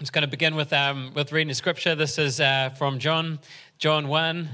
I'm 0.00 0.04
just 0.04 0.14
going 0.14 0.22
to 0.22 0.28
begin 0.28 0.54
with, 0.54 0.72
um, 0.72 1.12
with 1.14 1.30
reading 1.30 1.48
the 1.48 1.54
scripture. 1.54 1.94
This 1.94 2.16
is 2.16 2.40
uh, 2.40 2.70
from 2.70 2.98
John, 2.98 3.38
John 3.76 4.08
1, 4.08 4.48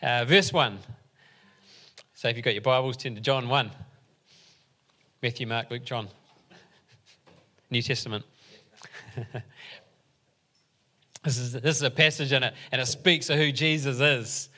uh, 0.00 0.24
verse 0.26 0.52
1. 0.52 0.78
So 2.14 2.28
if 2.28 2.36
you've 2.36 2.44
got 2.44 2.54
your 2.54 2.62
Bibles, 2.62 2.96
turn 2.96 3.16
to 3.16 3.20
John 3.20 3.48
1. 3.48 3.68
Matthew, 5.24 5.48
Mark, 5.48 5.72
Luke, 5.72 5.84
John. 5.84 6.06
New 7.70 7.82
Testament. 7.82 8.24
this, 11.24 11.36
is, 11.36 11.52
this 11.54 11.74
is 11.74 11.82
a 11.82 11.90
passage 11.90 12.30
in 12.30 12.44
it, 12.44 12.54
and 12.70 12.80
it 12.80 12.86
speaks 12.86 13.28
of 13.28 13.38
who 13.38 13.50
Jesus 13.50 13.98
is. 13.98 14.50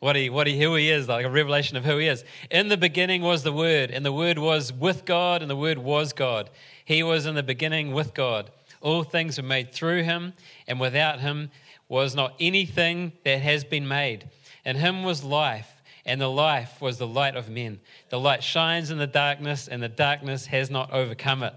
What 0.00 0.16
he, 0.16 0.28
what 0.28 0.46
he, 0.46 0.60
who 0.60 0.74
he 0.74 0.90
is, 0.90 1.08
like 1.08 1.24
a 1.24 1.30
revelation 1.30 1.78
of 1.78 1.84
who 1.86 1.96
he 1.96 2.08
is. 2.08 2.24
In 2.50 2.68
the 2.68 2.76
beginning 2.76 3.22
was 3.22 3.42
the 3.42 3.54
Word, 3.54 3.90
and 3.90 4.04
the 4.04 4.12
Word 4.12 4.38
was 4.38 4.70
with 4.70 5.06
God, 5.06 5.40
and 5.40 5.50
the 5.50 5.56
Word 5.56 5.78
was 5.78 6.12
God. 6.12 6.50
He 6.84 7.02
was 7.02 7.24
in 7.24 7.34
the 7.34 7.42
beginning 7.42 7.92
with 7.92 8.12
God. 8.12 8.50
All 8.86 9.02
things 9.02 9.36
were 9.36 9.42
made 9.42 9.72
through 9.72 10.04
him, 10.04 10.32
and 10.68 10.78
without 10.78 11.18
him 11.18 11.50
was 11.88 12.14
not 12.14 12.34
anything 12.38 13.10
that 13.24 13.40
has 13.40 13.64
been 13.64 13.88
made. 13.88 14.30
In 14.64 14.76
him 14.76 15.02
was 15.02 15.24
life, 15.24 15.82
and 16.04 16.20
the 16.20 16.30
life 16.30 16.80
was 16.80 16.96
the 16.96 17.06
light 17.06 17.34
of 17.34 17.50
men. 17.50 17.80
The 18.10 18.20
light 18.20 18.44
shines 18.44 18.92
in 18.92 18.98
the 18.98 19.08
darkness, 19.08 19.66
and 19.66 19.82
the 19.82 19.88
darkness 19.88 20.46
has 20.46 20.70
not 20.70 20.92
overcome 20.92 21.42
it. 21.42 21.52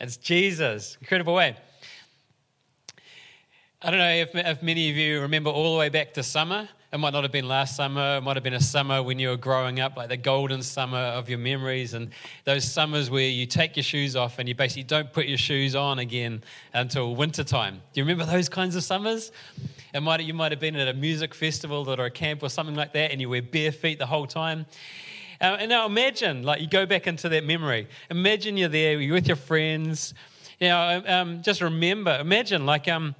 It's 0.00 0.16
Jesus. 0.16 0.98
Incredible 1.00 1.34
way. 1.34 1.56
I 3.80 3.90
don't 3.90 4.00
know 4.00 4.10
if, 4.10 4.34
if 4.34 4.60
many 4.60 4.90
of 4.90 4.96
you 4.96 5.20
remember 5.20 5.50
all 5.50 5.74
the 5.74 5.78
way 5.78 5.88
back 5.88 6.14
to 6.14 6.24
summer 6.24 6.68
it 6.92 6.98
might 6.98 7.12
not 7.12 7.24
have 7.24 7.32
been 7.32 7.48
last 7.48 7.76
summer. 7.76 8.18
It 8.18 8.20
might 8.22 8.36
have 8.36 8.44
been 8.44 8.54
a 8.54 8.60
summer 8.60 9.02
when 9.02 9.18
you 9.18 9.28
were 9.30 9.36
growing 9.36 9.80
up, 9.80 9.96
like 9.96 10.08
the 10.08 10.16
golden 10.16 10.62
summer 10.62 10.98
of 10.98 11.28
your 11.28 11.38
memories, 11.38 11.94
and 11.94 12.10
those 12.44 12.64
summers 12.64 13.10
where 13.10 13.28
you 13.28 13.44
take 13.44 13.76
your 13.76 13.82
shoes 13.82 14.14
off 14.14 14.38
and 14.38 14.48
you 14.48 14.54
basically 14.54 14.84
don't 14.84 15.12
put 15.12 15.26
your 15.26 15.38
shoes 15.38 15.74
on 15.74 15.98
again 15.98 16.42
until 16.74 17.16
winter 17.16 17.42
time. 17.42 17.82
Do 17.92 18.00
you 18.00 18.04
remember 18.04 18.30
those 18.30 18.48
kinds 18.48 18.76
of 18.76 18.84
summers? 18.84 19.32
It 19.92 20.00
might, 20.00 20.20
you 20.20 20.34
might 20.34 20.52
have 20.52 20.60
been 20.60 20.76
at 20.76 20.88
a 20.88 20.94
music 20.94 21.34
festival 21.34 21.88
or 21.88 22.04
a 22.04 22.10
camp 22.10 22.42
or 22.42 22.48
something 22.48 22.76
like 22.76 22.92
that, 22.92 23.10
and 23.10 23.20
you 23.20 23.28
wear 23.28 23.42
bare 23.42 23.72
feet 23.72 23.98
the 23.98 24.06
whole 24.06 24.26
time. 24.26 24.66
Uh, 25.40 25.56
and 25.60 25.68
now 25.68 25.86
imagine, 25.86 26.44
like, 26.44 26.60
you 26.60 26.68
go 26.68 26.86
back 26.86 27.06
into 27.06 27.28
that 27.28 27.44
memory. 27.44 27.88
Imagine 28.10 28.56
you're 28.56 28.68
there, 28.68 28.98
you're 29.00 29.14
with 29.14 29.26
your 29.26 29.36
friends. 29.36 30.14
You 30.60 30.68
know, 30.68 31.02
um, 31.06 31.42
just 31.42 31.60
remember, 31.60 32.16
imagine, 32.18 32.64
like, 32.64 32.88
um, 32.88 33.14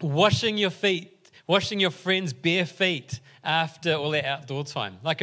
washing 0.00 0.58
your 0.58 0.70
feet 0.70 1.15
washing 1.46 1.80
your 1.80 1.90
friends' 1.90 2.32
bare 2.32 2.66
feet 2.66 3.20
after 3.44 3.94
all 3.94 4.10
that 4.10 4.24
outdoor 4.24 4.64
time. 4.64 4.98
Like, 5.04 5.20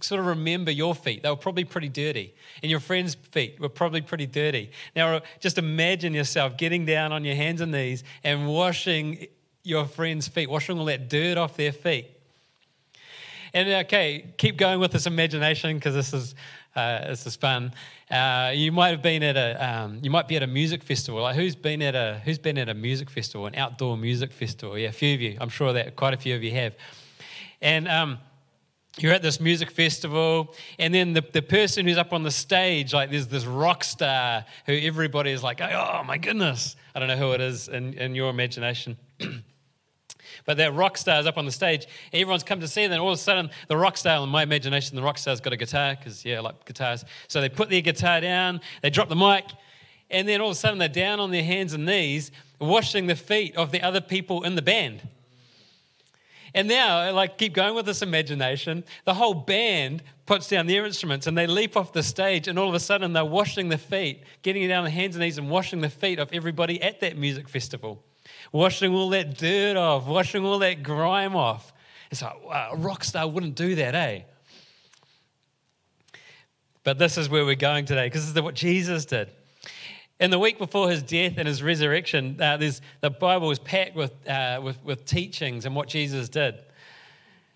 sort 0.00 0.20
of 0.20 0.26
remember 0.26 0.70
your 0.70 0.94
feet. 0.94 1.22
They 1.22 1.28
were 1.28 1.36
probably 1.36 1.64
pretty 1.64 1.88
dirty. 1.88 2.34
And 2.62 2.70
your 2.70 2.80
friends' 2.80 3.14
feet 3.14 3.58
were 3.58 3.68
probably 3.68 4.00
pretty 4.00 4.26
dirty. 4.26 4.70
Now, 4.94 5.20
just 5.40 5.58
imagine 5.58 6.14
yourself 6.14 6.56
getting 6.56 6.86
down 6.86 7.12
on 7.12 7.24
your 7.24 7.34
hands 7.34 7.60
and 7.60 7.72
knees 7.72 8.04
and 8.22 8.46
washing 8.46 9.26
your 9.64 9.86
friends' 9.86 10.28
feet, 10.28 10.48
washing 10.48 10.78
all 10.78 10.84
that 10.84 11.08
dirt 11.08 11.36
off 11.36 11.56
their 11.56 11.72
feet. 11.72 12.06
And 13.54 13.68
okay, 13.86 14.26
keep 14.36 14.56
going 14.56 14.78
with 14.78 14.92
this 14.92 15.06
imagination 15.06 15.76
because 15.76 15.94
this 15.94 16.12
is 16.12 16.34
uh, 16.74 17.08
this 17.08 17.26
is 17.26 17.36
fun. 17.36 17.72
Uh, 18.10 18.52
you 18.54 18.72
might 18.72 18.90
have 18.90 19.02
been 19.02 19.22
at 19.22 19.36
a, 19.36 19.68
um, 19.68 19.98
you 20.02 20.10
might 20.10 20.28
be 20.28 20.36
at 20.36 20.42
a 20.42 20.46
music 20.46 20.82
festival. 20.82 21.22
Like 21.22 21.36
who's 21.36 21.56
been 21.56 21.82
at 21.82 21.94
a, 21.94 22.20
who's 22.24 22.38
been 22.38 22.58
at 22.58 22.68
a 22.68 22.74
music 22.74 23.10
festival, 23.10 23.46
an 23.46 23.54
outdoor 23.54 23.96
music 23.96 24.32
festival? 24.32 24.78
Yeah, 24.78 24.88
a 24.88 24.92
few 24.92 25.14
of 25.14 25.20
you. 25.20 25.36
I'm 25.40 25.48
sure 25.48 25.72
that 25.72 25.96
quite 25.96 26.14
a 26.14 26.16
few 26.16 26.34
of 26.34 26.42
you 26.42 26.52
have. 26.52 26.74
And 27.60 27.88
um, 27.88 28.18
you're 28.96 29.12
at 29.12 29.22
this 29.22 29.40
music 29.40 29.70
festival, 29.70 30.54
and 30.78 30.94
then 30.94 31.12
the, 31.12 31.24
the 31.32 31.42
person 31.42 31.86
who's 31.86 31.98
up 31.98 32.12
on 32.12 32.22
the 32.22 32.30
stage, 32.30 32.92
like 32.92 33.10
there's 33.10 33.28
this 33.28 33.44
rock 33.44 33.84
star 33.84 34.44
who 34.66 34.72
everybody 34.74 35.30
is 35.30 35.42
like, 35.42 35.60
oh 35.60 36.02
my 36.06 36.18
goodness. 36.18 36.76
I 36.94 37.00
don't 37.00 37.08
know 37.08 37.16
who 37.16 37.32
it 37.32 37.40
is 37.40 37.68
in, 37.68 37.94
in 37.94 38.14
your 38.14 38.30
imagination. 38.30 38.96
But 40.44 40.56
that 40.58 40.74
rock 40.74 40.96
star's 40.96 41.26
up 41.26 41.38
on 41.38 41.44
the 41.44 41.52
stage. 41.52 41.86
Everyone's 42.12 42.42
come 42.42 42.60
to 42.60 42.68
see 42.68 42.86
them. 42.86 43.00
All 43.00 43.08
of 43.08 43.14
a 43.14 43.16
sudden, 43.16 43.50
the 43.68 43.76
rock 43.76 43.96
star, 43.96 44.22
in 44.22 44.28
my 44.28 44.42
imagination, 44.42 44.96
the 44.96 45.02
rock 45.02 45.18
star's 45.18 45.40
got 45.40 45.52
a 45.52 45.56
guitar, 45.56 45.96
because, 45.96 46.24
yeah, 46.24 46.38
I 46.38 46.40
like 46.40 46.64
guitars. 46.64 47.04
So 47.28 47.40
they 47.40 47.48
put 47.48 47.70
their 47.70 47.80
guitar 47.80 48.20
down, 48.20 48.60
they 48.82 48.90
drop 48.90 49.08
the 49.08 49.16
mic, 49.16 49.44
and 50.10 50.26
then 50.26 50.40
all 50.40 50.48
of 50.48 50.52
a 50.52 50.58
sudden 50.58 50.78
they're 50.78 50.88
down 50.88 51.20
on 51.20 51.30
their 51.30 51.44
hands 51.44 51.74
and 51.74 51.84
knees, 51.84 52.30
washing 52.60 53.06
the 53.06 53.16
feet 53.16 53.56
of 53.56 53.72
the 53.72 53.82
other 53.82 54.00
people 54.00 54.44
in 54.44 54.54
the 54.54 54.62
band. 54.62 55.06
And 56.54 56.66
now, 56.66 57.12
like, 57.12 57.36
keep 57.36 57.52
going 57.52 57.74
with 57.74 57.84
this 57.84 58.00
imagination. 58.00 58.82
The 59.04 59.14
whole 59.14 59.34
band 59.34 60.02
puts 60.24 60.48
down 60.48 60.66
their 60.66 60.86
instruments 60.86 61.26
and 61.26 61.36
they 61.36 61.46
leap 61.46 61.76
off 61.76 61.92
the 61.92 62.02
stage, 62.02 62.48
and 62.48 62.58
all 62.58 62.68
of 62.68 62.74
a 62.74 62.80
sudden 62.80 63.12
they're 63.12 63.24
washing 63.24 63.68
the 63.68 63.78
feet, 63.78 64.22
getting 64.42 64.66
down 64.66 64.78
on 64.78 64.84
the 64.84 64.90
hands 64.90 65.14
and 65.14 65.22
knees 65.22 65.38
and 65.38 65.50
washing 65.50 65.82
the 65.82 65.90
feet 65.90 66.18
of 66.18 66.32
everybody 66.32 66.80
at 66.82 67.00
that 67.00 67.16
music 67.18 67.48
festival 67.48 68.02
washing 68.52 68.94
all 68.94 69.10
that 69.10 69.36
dirt 69.36 69.76
off, 69.76 70.06
washing 70.06 70.44
all 70.44 70.58
that 70.60 70.82
grime 70.82 71.36
off. 71.36 71.72
It's 72.10 72.22
like, 72.22 72.44
wow, 72.44 72.70
a 72.72 72.76
rock 72.76 73.04
star 73.04 73.28
wouldn't 73.28 73.54
do 73.54 73.74
that, 73.76 73.94
eh? 73.94 74.22
But 76.84 76.98
this 76.98 77.18
is 77.18 77.28
where 77.28 77.44
we're 77.44 77.54
going 77.54 77.84
today 77.84 78.06
because 78.06 78.22
this 78.22 78.34
is 78.34 78.42
what 78.42 78.54
Jesus 78.54 79.04
did. 79.04 79.28
In 80.20 80.30
the 80.30 80.38
week 80.38 80.58
before 80.58 80.90
his 80.90 81.02
death 81.02 81.34
and 81.36 81.46
his 81.46 81.62
resurrection, 81.62 82.40
uh, 82.40 82.56
the 82.56 83.10
Bible 83.10 83.50
is 83.50 83.58
packed 83.58 83.94
with, 83.94 84.12
uh, 84.26 84.60
with, 84.62 84.82
with 84.82 85.04
teachings 85.04 85.64
and 85.64 85.76
what 85.76 85.88
Jesus 85.88 86.28
did. 86.28 86.56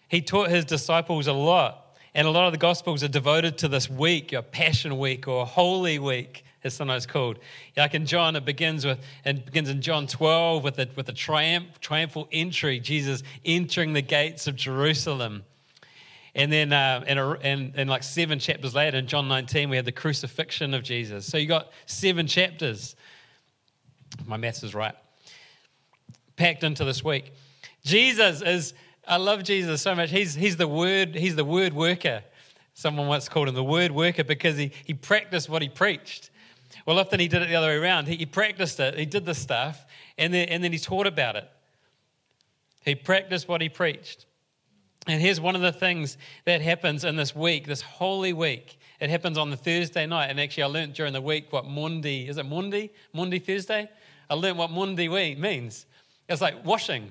He 0.08 0.20
taught 0.20 0.50
his 0.50 0.66
disciples 0.66 1.26
a 1.26 1.32
lot, 1.32 1.96
and 2.14 2.26
a 2.28 2.30
lot 2.30 2.46
of 2.46 2.52
the 2.52 2.58
Gospels 2.58 3.02
are 3.02 3.08
devoted 3.08 3.56
to 3.58 3.68
this 3.68 3.88
week, 3.88 4.32
a 4.34 4.42
Passion 4.42 4.98
Week 4.98 5.26
or 5.26 5.46
Holy 5.46 5.98
Week 5.98 6.44
it's 6.62 6.76
sometimes 6.76 7.06
called. 7.06 7.38
Like 7.76 7.94
in 7.94 8.06
John, 8.06 8.36
it 8.36 8.44
begins 8.44 8.84
with 8.84 9.00
and 9.24 9.44
begins 9.44 9.68
in 9.68 9.82
John 9.82 10.06
12 10.06 10.62
with 10.62 10.76
the 10.76 10.88
with 10.96 11.06
the 11.06 11.12
triumph, 11.12 11.80
triumphal 11.80 12.28
entry, 12.32 12.78
Jesus 12.78 13.22
entering 13.44 13.92
the 13.92 14.02
gates 14.02 14.46
of 14.46 14.56
Jerusalem. 14.56 15.44
And 16.34 16.50
then, 16.50 16.72
uh, 16.72 17.04
and, 17.06 17.18
and, 17.42 17.72
and 17.76 17.90
like 17.90 18.02
seven 18.02 18.38
chapters 18.38 18.74
later, 18.74 18.96
in 18.96 19.06
John 19.06 19.28
19, 19.28 19.68
we 19.68 19.76
have 19.76 19.84
the 19.84 19.92
crucifixion 19.92 20.72
of 20.72 20.82
Jesus. 20.82 21.26
So 21.26 21.36
you 21.36 21.46
got 21.46 21.72
seven 21.84 22.26
chapters. 22.26 22.96
My 24.24 24.38
maths 24.38 24.62
is 24.62 24.74
right. 24.74 24.94
Packed 26.36 26.64
into 26.64 26.84
this 26.84 27.04
week. 27.04 27.32
Jesus 27.84 28.40
is, 28.40 28.72
I 29.06 29.18
love 29.18 29.42
Jesus 29.42 29.82
so 29.82 29.94
much. 29.94 30.10
He's, 30.10 30.34
he's 30.34 30.56
the 30.56 30.68
word, 30.68 31.14
he's 31.14 31.36
the 31.36 31.44
word 31.44 31.74
worker. 31.74 32.22
Someone 32.74 33.08
once 33.08 33.28
called 33.28 33.48
him 33.48 33.54
the 33.54 33.62
word 33.62 33.90
worker 33.90 34.24
because 34.24 34.56
he, 34.56 34.72
he 34.84 34.94
practiced 34.94 35.50
what 35.50 35.60
he 35.60 35.68
preached. 35.68 36.30
Well, 36.86 36.98
often 36.98 37.20
he 37.20 37.28
did 37.28 37.42
it 37.42 37.48
the 37.48 37.54
other 37.54 37.68
way 37.68 37.76
around. 37.76 38.08
He, 38.08 38.16
he 38.16 38.26
practiced 38.26 38.80
it, 38.80 38.98
he 38.98 39.06
did 39.06 39.24
the 39.24 39.34
stuff, 39.34 39.86
and 40.18 40.32
then, 40.32 40.48
and 40.48 40.62
then 40.62 40.72
he 40.72 40.78
taught 40.78 41.06
about 41.06 41.36
it. 41.36 41.48
He 42.84 42.94
practiced 42.94 43.48
what 43.48 43.60
he 43.60 43.68
preached. 43.68 44.26
And 45.06 45.20
here's 45.20 45.40
one 45.40 45.56
of 45.56 45.62
the 45.62 45.72
things 45.72 46.16
that 46.44 46.60
happens 46.60 47.04
in 47.04 47.16
this 47.16 47.34
week, 47.34 47.66
this 47.66 47.80
holy 47.80 48.32
week. 48.32 48.78
It 49.00 49.10
happens 49.10 49.36
on 49.36 49.50
the 49.50 49.56
Thursday 49.56 50.06
night. 50.06 50.26
And 50.26 50.38
actually, 50.38 50.62
I 50.62 50.66
learned 50.66 50.94
during 50.94 51.12
the 51.12 51.20
week 51.20 51.52
what 51.52 51.66
Mundi, 51.66 52.28
is 52.28 52.36
it 52.36 52.46
Mundi? 52.46 52.92
Monday, 53.12 53.40
Thursday? 53.40 53.88
I 54.30 54.34
learned 54.34 54.58
what 54.58 54.70
Monday 54.70 55.08
means. 55.34 55.86
It's 56.28 56.40
like 56.40 56.64
washing. 56.64 57.10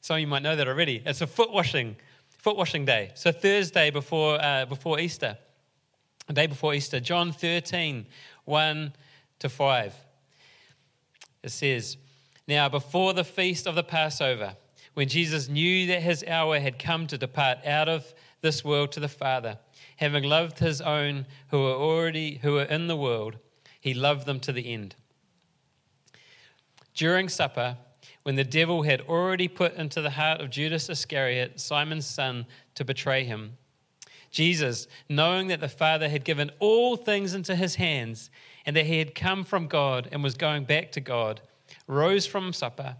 Some 0.00 0.16
of 0.16 0.20
you 0.20 0.28
might 0.28 0.42
know 0.42 0.54
that 0.54 0.68
already. 0.68 1.02
It's 1.04 1.20
a 1.20 1.26
foot 1.26 1.52
washing, 1.52 1.96
foot 2.28 2.56
washing 2.56 2.84
day. 2.84 3.10
So 3.14 3.32
Thursday 3.32 3.90
before, 3.90 4.40
uh, 4.40 4.66
before 4.66 5.00
Easter, 5.00 5.36
a 6.28 6.32
day 6.32 6.46
before 6.46 6.74
Easter. 6.74 7.00
John 7.00 7.32
13, 7.32 8.06
1 8.46 8.94
to 9.40 9.48
5. 9.48 9.94
It 11.42 11.50
says, 11.50 11.96
Now, 12.48 12.68
before 12.68 13.12
the 13.12 13.24
feast 13.24 13.66
of 13.66 13.74
the 13.74 13.84
Passover, 13.84 14.56
when 14.94 15.08
Jesus 15.08 15.48
knew 15.48 15.86
that 15.88 16.02
his 16.02 16.24
hour 16.24 16.58
had 16.58 16.78
come 16.78 17.06
to 17.08 17.18
depart 17.18 17.58
out 17.66 17.88
of 17.88 18.14
this 18.40 18.64
world 18.64 18.92
to 18.92 19.00
the 19.00 19.08
Father, 19.08 19.58
having 19.96 20.24
loved 20.24 20.58
his 20.58 20.80
own 20.80 21.26
who 21.48 21.62
were 21.62 21.74
already 21.74 22.36
who 22.42 22.52
were 22.52 22.62
in 22.62 22.86
the 22.86 22.96
world, 22.96 23.36
he 23.80 23.92
loved 23.92 24.26
them 24.26 24.40
to 24.40 24.52
the 24.52 24.72
end. 24.72 24.96
During 26.94 27.28
supper, 27.28 27.76
when 28.22 28.36
the 28.36 28.44
devil 28.44 28.82
had 28.82 29.02
already 29.02 29.48
put 29.48 29.74
into 29.74 30.00
the 30.00 30.10
heart 30.10 30.40
of 30.40 30.50
Judas 30.50 30.88
Iscariot, 30.88 31.60
Simon's 31.60 32.06
son, 32.06 32.46
to 32.74 32.84
betray 32.84 33.24
him, 33.24 33.58
Jesus, 34.36 34.86
knowing 35.08 35.46
that 35.46 35.60
the 35.60 35.68
Father 35.68 36.10
had 36.10 36.22
given 36.22 36.50
all 36.58 36.94
things 36.94 37.32
into 37.32 37.56
his 37.56 37.76
hands 37.76 38.28
and 38.66 38.76
that 38.76 38.84
he 38.84 38.98
had 38.98 39.14
come 39.14 39.44
from 39.44 39.66
God 39.66 40.10
and 40.12 40.22
was 40.22 40.34
going 40.34 40.64
back 40.64 40.92
to 40.92 41.00
God, 41.00 41.40
rose 41.86 42.26
from 42.26 42.52
supper, 42.52 42.96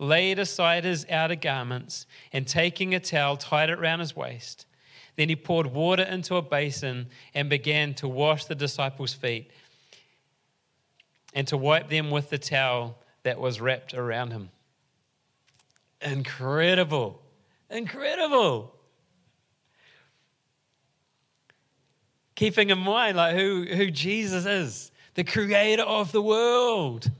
laid 0.00 0.40
aside 0.40 0.82
his 0.82 1.06
outer 1.08 1.36
garments, 1.36 2.06
and 2.32 2.48
taking 2.48 2.96
a 2.96 2.98
towel, 2.98 3.36
tied 3.36 3.70
it 3.70 3.78
round 3.78 4.00
his 4.00 4.16
waist. 4.16 4.66
Then 5.14 5.28
he 5.28 5.36
poured 5.36 5.68
water 5.68 6.02
into 6.02 6.34
a 6.34 6.42
basin 6.42 7.06
and 7.32 7.48
began 7.48 7.94
to 7.94 8.08
wash 8.08 8.46
the 8.46 8.56
disciples' 8.56 9.14
feet 9.14 9.52
and 11.32 11.46
to 11.46 11.56
wipe 11.56 11.90
them 11.90 12.10
with 12.10 12.28
the 12.28 12.38
towel 12.38 12.98
that 13.22 13.38
was 13.38 13.60
wrapped 13.60 13.94
around 13.94 14.32
him. 14.32 14.50
Incredible. 16.00 17.22
Incredible. 17.70 18.74
Keeping 22.34 22.70
in 22.70 22.78
mind 22.78 23.16
like 23.16 23.36
who, 23.36 23.64
who 23.64 23.90
Jesus 23.90 24.46
is, 24.46 24.90
the 25.14 25.24
creator 25.24 25.82
of 25.82 26.12
the 26.12 26.22
world. 26.22 27.10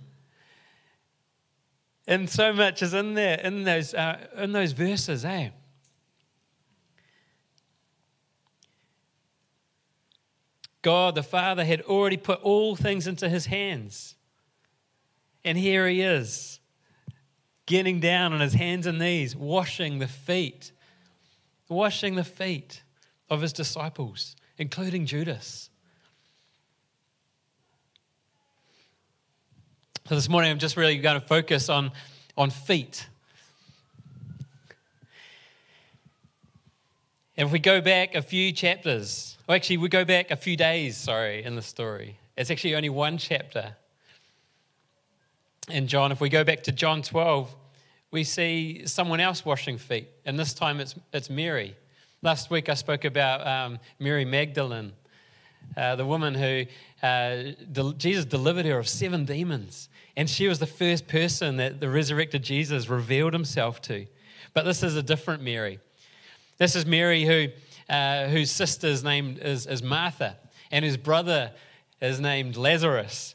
and 2.06 2.28
so 2.28 2.52
much 2.52 2.82
is 2.82 2.94
in 2.94 3.14
there, 3.14 3.38
in 3.40 3.64
those, 3.64 3.94
uh, 3.94 4.26
in 4.36 4.52
those 4.52 4.72
verses, 4.72 5.24
eh? 5.24 5.50
God 10.82 11.14
the 11.14 11.22
Father 11.22 11.64
had 11.64 11.80
already 11.82 12.16
put 12.16 12.42
all 12.42 12.74
things 12.74 13.06
into 13.06 13.28
his 13.28 13.46
hands. 13.46 14.16
And 15.44 15.56
here 15.56 15.88
he 15.88 16.02
is, 16.02 16.60
getting 17.66 18.00
down 18.00 18.32
on 18.32 18.40
his 18.40 18.54
hands 18.54 18.86
and 18.86 18.98
knees, 18.98 19.34
washing 19.34 20.00
the 20.00 20.08
feet, 20.08 20.72
washing 21.68 22.16
the 22.16 22.24
feet 22.24 22.82
of 23.30 23.40
his 23.40 23.52
disciples, 23.52 24.36
including 24.58 25.06
Judas. 25.06 25.70
So 30.08 30.16
this 30.16 30.28
morning, 30.28 30.50
I'm 30.50 30.58
just 30.58 30.76
really 30.76 30.98
going 30.98 31.20
to 31.20 31.26
focus 31.26 31.68
on, 31.68 31.92
on 32.36 32.50
feet. 32.50 33.06
And 37.36 37.46
if 37.46 37.52
we 37.52 37.58
go 37.58 37.80
back 37.80 38.14
a 38.14 38.22
few 38.22 38.52
chapters, 38.52 39.38
or 39.48 39.54
actually, 39.54 39.78
we 39.78 39.88
go 39.88 40.04
back 40.04 40.30
a 40.30 40.36
few 40.36 40.56
days, 40.56 40.96
sorry, 40.96 41.42
in 41.44 41.56
the 41.56 41.62
story. 41.62 42.18
It's 42.36 42.50
actually 42.50 42.74
only 42.74 42.90
one 42.90 43.16
chapter. 43.16 43.74
In 45.70 45.86
John, 45.86 46.12
if 46.12 46.20
we 46.20 46.28
go 46.28 46.44
back 46.44 46.64
to 46.64 46.72
John 46.72 47.02
12, 47.02 47.54
we 48.10 48.24
see 48.24 48.86
someone 48.86 49.20
else 49.20 49.44
washing 49.44 49.78
feet, 49.78 50.08
and 50.24 50.38
this 50.38 50.52
time 50.52 50.80
it's, 50.80 50.94
it's 51.12 51.30
Mary. 51.30 51.74
Last 52.24 52.50
week 52.50 52.68
I 52.68 52.74
spoke 52.74 53.04
about 53.04 53.44
um, 53.44 53.80
Mary 53.98 54.24
Magdalene, 54.24 54.92
uh, 55.76 55.96
the 55.96 56.06
woman 56.06 56.34
who 56.34 56.66
uh, 57.04 57.52
de- 57.72 57.94
Jesus 57.98 58.24
delivered 58.24 58.64
her 58.64 58.78
of 58.78 58.88
seven 58.88 59.24
demons. 59.24 59.88
And 60.16 60.30
she 60.30 60.46
was 60.46 60.60
the 60.60 60.66
first 60.66 61.08
person 61.08 61.56
that 61.56 61.80
the 61.80 61.90
resurrected 61.90 62.44
Jesus 62.44 62.88
revealed 62.88 63.32
himself 63.32 63.82
to. 63.82 64.06
But 64.54 64.64
this 64.64 64.84
is 64.84 64.94
a 64.94 65.02
different 65.02 65.42
Mary. 65.42 65.80
This 66.58 66.76
is 66.76 66.86
Mary 66.86 67.24
who, 67.24 67.48
uh, 67.92 68.28
whose 68.28 68.52
sister's 68.52 69.02
name 69.02 69.36
is, 69.42 69.66
is 69.66 69.82
Martha, 69.82 70.36
and 70.70 70.84
whose 70.84 70.96
brother 70.96 71.50
is 72.00 72.20
named 72.20 72.56
Lazarus. 72.56 73.34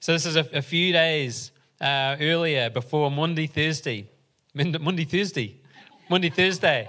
So 0.00 0.14
this 0.14 0.24
is 0.24 0.36
a, 0.36 0.48
a 0.54 0.62
few 0.62 0.94
days 0.94 1.52
uh, 1.82 2.16
earlier 2.18 2.70
before 2.70 3.10
Monday, 3.10 3.46
Thursday. 3.46 4.08
Monday, 4.54 5.04
Thursday. 5.04 5.60
Monday, 6.10 6.30
Thursday. 6.30 6.88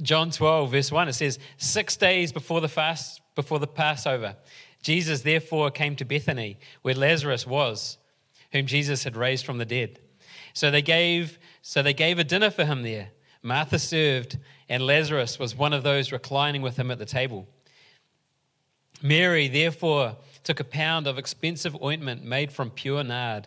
John 0.00 0.30
12, 0.30 0.70
verse 0.70 0.92
1, 0.92 1.08
it 1.08 1.14
says, 1.14 1.40
Six 1.56 1.96
days 1.96 2.30
before 2.30 2.60
the 2.60 2.68
fast, 2.68 3.20
before 3.34 3.58
the 3.58 3.66
Passover, 3.66 4.36
Jesus 4.80 5.22
therefore 5.22 5.72
came 5.72 5.96
to 5.96 6.04
Bethany, 6.04 6.58
where 6.82 6.94
Lazarus 6.94 7.48
was, 7.48 7.98
whom 8.52 8.66
Jesus 8.66 9.02
had 9.02 9.16
raised 9.16 9.44
from 9.44 9.58
the 9.58 9.64
dead. 9.64 9.98
So 10.52 10.70
they 10.70 10.82
gave, 10.82 11.40
so 11.60 11.82
they 11.82 11.94
gave 11.94 12.20
a 12.20 12.24
dinner 12.24 12.50
for 12.50 12.64
him 12.64 12.82
there. 12.82 13.08
Martha 13.42 13.80
served, 13.80 14.38
and 14.68 14.86
Lazarus 14.86 15.40
was 15.40 15.56
one 15.56 15.72
of 15.72 15.82
those 15.82 16.12
reclining 16.12 16.62
with 16.62 16.76
him 16.76 16.92
at 16.92 16.98
the 16.98 17.04
table. 17.04 17.48
Mary 19.02 19.48
therefore 19.48 20.16
took 20.48 20.60
a 20.60 20.64
pound 20.64 21.06
of 21.06 21.18
expensive 21.18 21.80
ointment 21.82 22.24
made 22.24 22.50
from 22.50 22.70
pure 22.70 23.04
nard 23.04 23.46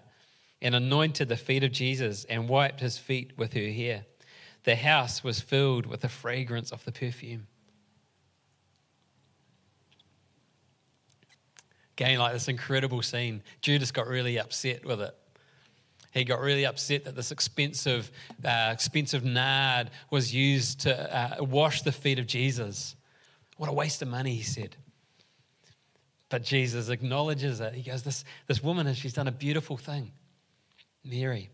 and 0.62 0.74
anointed 0.76 1.28
the 1.28 1.36
feet 1.36 1.64
of 1.64 1.72
Jesus 1.72 2.24
and 2.26 2.48
wiped 2.48 2.80
his 2.80 2.98
feet 2.98 3.34
with 3.38 3.54
her 3.54 3.70
hair 3.72 4.06
the 4.64 4.76
house 4.76 5.24
was 5.24 5.40
filled 5.40 5.86
with 5.86 6.02
the 6.02 6.10
fragrance 6.10 6.72
of 6.72 6.84
the 6.86 6.92
perfume. 6.92 7.48
Again, 11.98 12.20
like 12.20 12.34
this 12.34 12.48
incredible 12.48 13.02
scene, 13.02 13.44
Judas 13.62 13.92
got 13.92 14.08
really 14.08 14.40
upset 14.40 14.86
with 14.86 15.02
it. 15.02 15.16
He 16.14 16.24
got 16.26 16.42
really 16.42 16.66
upset 16.66 17.06
that 17.06 17.16
this 17.16 17.32
expensive, 17.32 18.12
uh, 18.44 18.70
expensive 18.72 19.24
nard 19.24 19.92
was 20.10 20.34
used 20.34 20.82
to 20.82 21.16
uh, 21.16 21.44
wash 21.44 21.84
the 21.84 21.92
feet 21.92 22.20
of 22.20 22.28
Jesus. 22.28 22.96
What 23.58 23.70
a 23.70 23.74
waste 23.74 24.02
of 24.02 24.10
money, 24.10 24.36
he 24.36 24.44
said. 24.44 24.76
But 26.32 26.44
Jesus 26.44 26.88
acknowledges 26.88 27.60
it. 27.60 27.74
He 27.74 27.84
goes, 27.84 28.04
This, 28.04 28.24
this 28.48 28.64
woman, 28.64 28.88
has 28.88 28.98
she's 28.98 29.12
done 29.12 29.28
a 29.28 29.34
beautiful 29.34 29.76
thing. 29.76 30.14
Mary. 31.04 31.50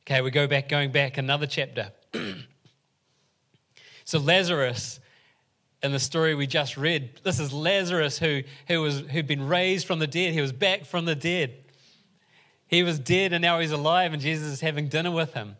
Okay, 0.00 0.22
we 0.22 0.30
go 0.30 0.46
back, 0.46 0.70
going 0.70 0.90
back 0.90 1.18
another 1.18 1.46
chapter. 1.46 1.92
so 4.06 4.18
Lazarus, 4.18 5.00
in 5.82 5.92
the 5.92 5.98
story 5.98 6.34
we 6.34 6.46
just 6.46 6.78
read, 6.78 7.20
this 7.24 7.38
is 7.38 7.52
Lazarus 7.52 8.18
who, 8.18 8.40
who 8.68 8.80
was, 8.80 9.00
who'd 9.00 9.26
been 9.26 9.46
raised 9.46 9.86
from 9.86 9.98
the 9.98 10.06
dead. 10.06 10.32
He 10.32 10.40
was 10.40 10.52
back 10.52 10.86
from 10.86 11.04
the 11.04 11.14
dead. 11.14 11.52
He 12.68 12.82
was 12.82 12.98
dead 12.98 13.34
and 13.34 13.42
now 13.42 13.60
he's 13.60 13.70
alive, 13.70 14.14
and 14.14 14.22
Jesus 14.22 14.46
is 14.46 14.60
having 14.62 14.88
dinner 14.88 15.10
with 15.10 15.34
him. 15.34 15.56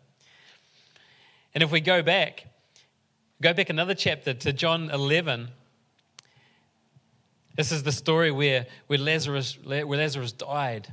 And 1.53 1.61
if 1.61 1.71
we 1.71 1.79
go 1.79 2.01
back, 2.01 2.47
go 3.39 3.53
back 3.53 3.69
another 3.69 3.93
chapter 3.93 4.33
to 4.33 4.51
John 4.51 4.89
11. 4.89 5.49
This 7.55 7.71
is 7.71 7.83
the 7.83 7.91
story 7.91 8.31
where, 8.31 8.65
where, 8.87 8.99
Lazarus, 8.99 9.57
where 9.63 9.85
Lazarus 9.85 10.31
died. 10.31 10.91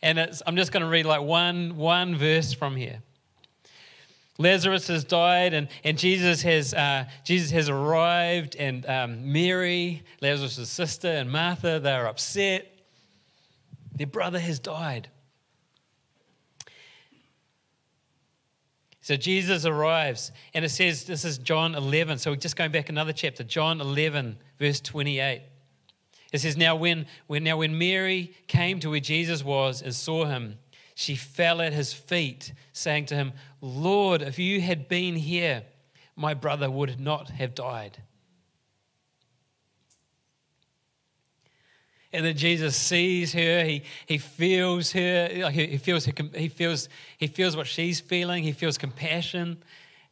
And 0.00 0.18
I'm 0.46 0.56
just 0.56 0.72
going 0.72 0.82
to 0.82 0.88
read 0.88 1.06
like 1.06 1.22
one, 1.22 1.76
one 1.76 2.16
verse 2.16 2.52
from 2.52 2.76
here. 2.76 3.02
Lazarus 4.38 4.88
has 4.88 5.04
died, 5.04 5.52
and, 5.54 5.68
and 5.84 5.98
Jesus, 5.98 6.42
has, 6.42 6.72
uh, 6.74 7.04
Jesus 7.24 7.50
has 7.50 7.68
arrived, 7.68 8.56
and 8.56 8.84
um, 8.86 9.32
Mary, 9.32 10.02
Lazarus' 10.20 10.68
sister, 10.68 11.08
and 11.08 11.30
Martha, 11.30 11.78
they're 11.78 12.06
upset. 12.06 12.66
Their 13.94 14.06
brother 14.06 14.38
has 14.40 14.58
died. 14.58 15.08
So 19.02 19.16
Jesus 19.16 19.66
arrives, 19.66 20.30
and 20.54 20.64
it 20.64 20.68
says, 20.68 21.04
this 21.04 21.24
is 21.24 21.38
John 21.38 21.74
11. 21.74 22.18
So 22.18 22.30
we're 22.30 22.36
just 22.36 22.54
going 22.54 22.70
back 22.70 22.88
another 22.88 23.12
chapter, 23.12 23.42
John 23.42 23.80
11, 23.80 24.38
verse 24.60 24.80
28. 24.80 25.42
It 26.32 26.38
says, 26.38 26.56
now 26.56 26.76
when, 26.76 27.06
when, 27.26 27.42
now 27.42 27.56
when 27.58 27.76
Mary 27.76 28.32
came 28.46 28.78
to 28.78 28.90
where 28.90 29.00
Jesus 29.00 29.44
was 29.44 29.82
and 29.82 29.92
saw 29.92 30.26
him, 30.26 30.56
she 30.94 31.16
fell 31.16 31.60
at 31.60 31.72
his 31.72 31.92
feet, 31.92 32.52
saying 32.72 33.06
to 33.06 33.16
him, 33.16 33.32
Lord, 33.60 34.22
if 34.22 34.38
you 34.38 34.60
had 34.60 34.88
been 34.88 35.16
here, 35.16 35.64
my 36.14 36.32
brother 36.34 36.70
would 36.70 37.00
not 37.00 37.30
have 37.30 37.56
died. 37.56 38.00
And 42.12 42.26
then 42.26 42.36
Jesus 42.36 42.76
sees 42.76 43.32
her, 43.32 43.64
he, 43.64 43.84
he 44.06 44.18
feels 44.18 44.92
her, 44.92 45.50
he 45.50 45.78
feels, 45.78 46.04
he, 46.04 46.48
feels, 46.48 46.88
he 47.16 47.26
feels 47.26 47.56
what 47.56 47.66
she's 47.66 48.00
feeling, 48.00 48.44
he 48.44 48.52
feels 48.52 48.76
compassion. 48.76 49.62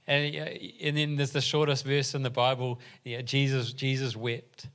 And, 0.06 0.34
and 0.34 0.96
then 0.96 1.16
there's 1.16 1.32
the 1.32 1.42
shortest 1.42 1.84
verse 1.84 2.14
in 2.14 2.22
the 2.22 2.30
Bible 2.30 2.80
yeah, 3.04 3.20
Jesus, 3.20 3.72
Jesus 3.72 4.16
wept. 4.16 4.66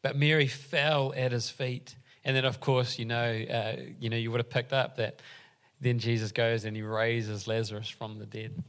But 0.00 0.16
Mary 0.16 0.46
fell 0.46 1.12
at 1.16 1.32
his 1.32 1.50
feet. 1.50 1.96
And 2.24 2.36
then, 2.36 2.44
of 2.44 2.60
course, 2.60 2.98
you 2.98 3.04
know, 3.04 3.32
uh, 3.50 3.76
you 3.98 4.10
know, 4.10 4.16
you 4.16 4.30
would 4.30 4.38
have 4.38 4.50
picked 4.50 4.72
up 4.72 4.96
that 4.96 5.20
then 5.80 5.98
Jesus 5.98 6.30
goes 6.32 6.64
and 6.64 6.76
he 6.76 6.82
raises 6.82 7.46
Lazarus 7.48 7.88
from 7.88 8.18
the 8.18 8.26
dead. 8.26 8.62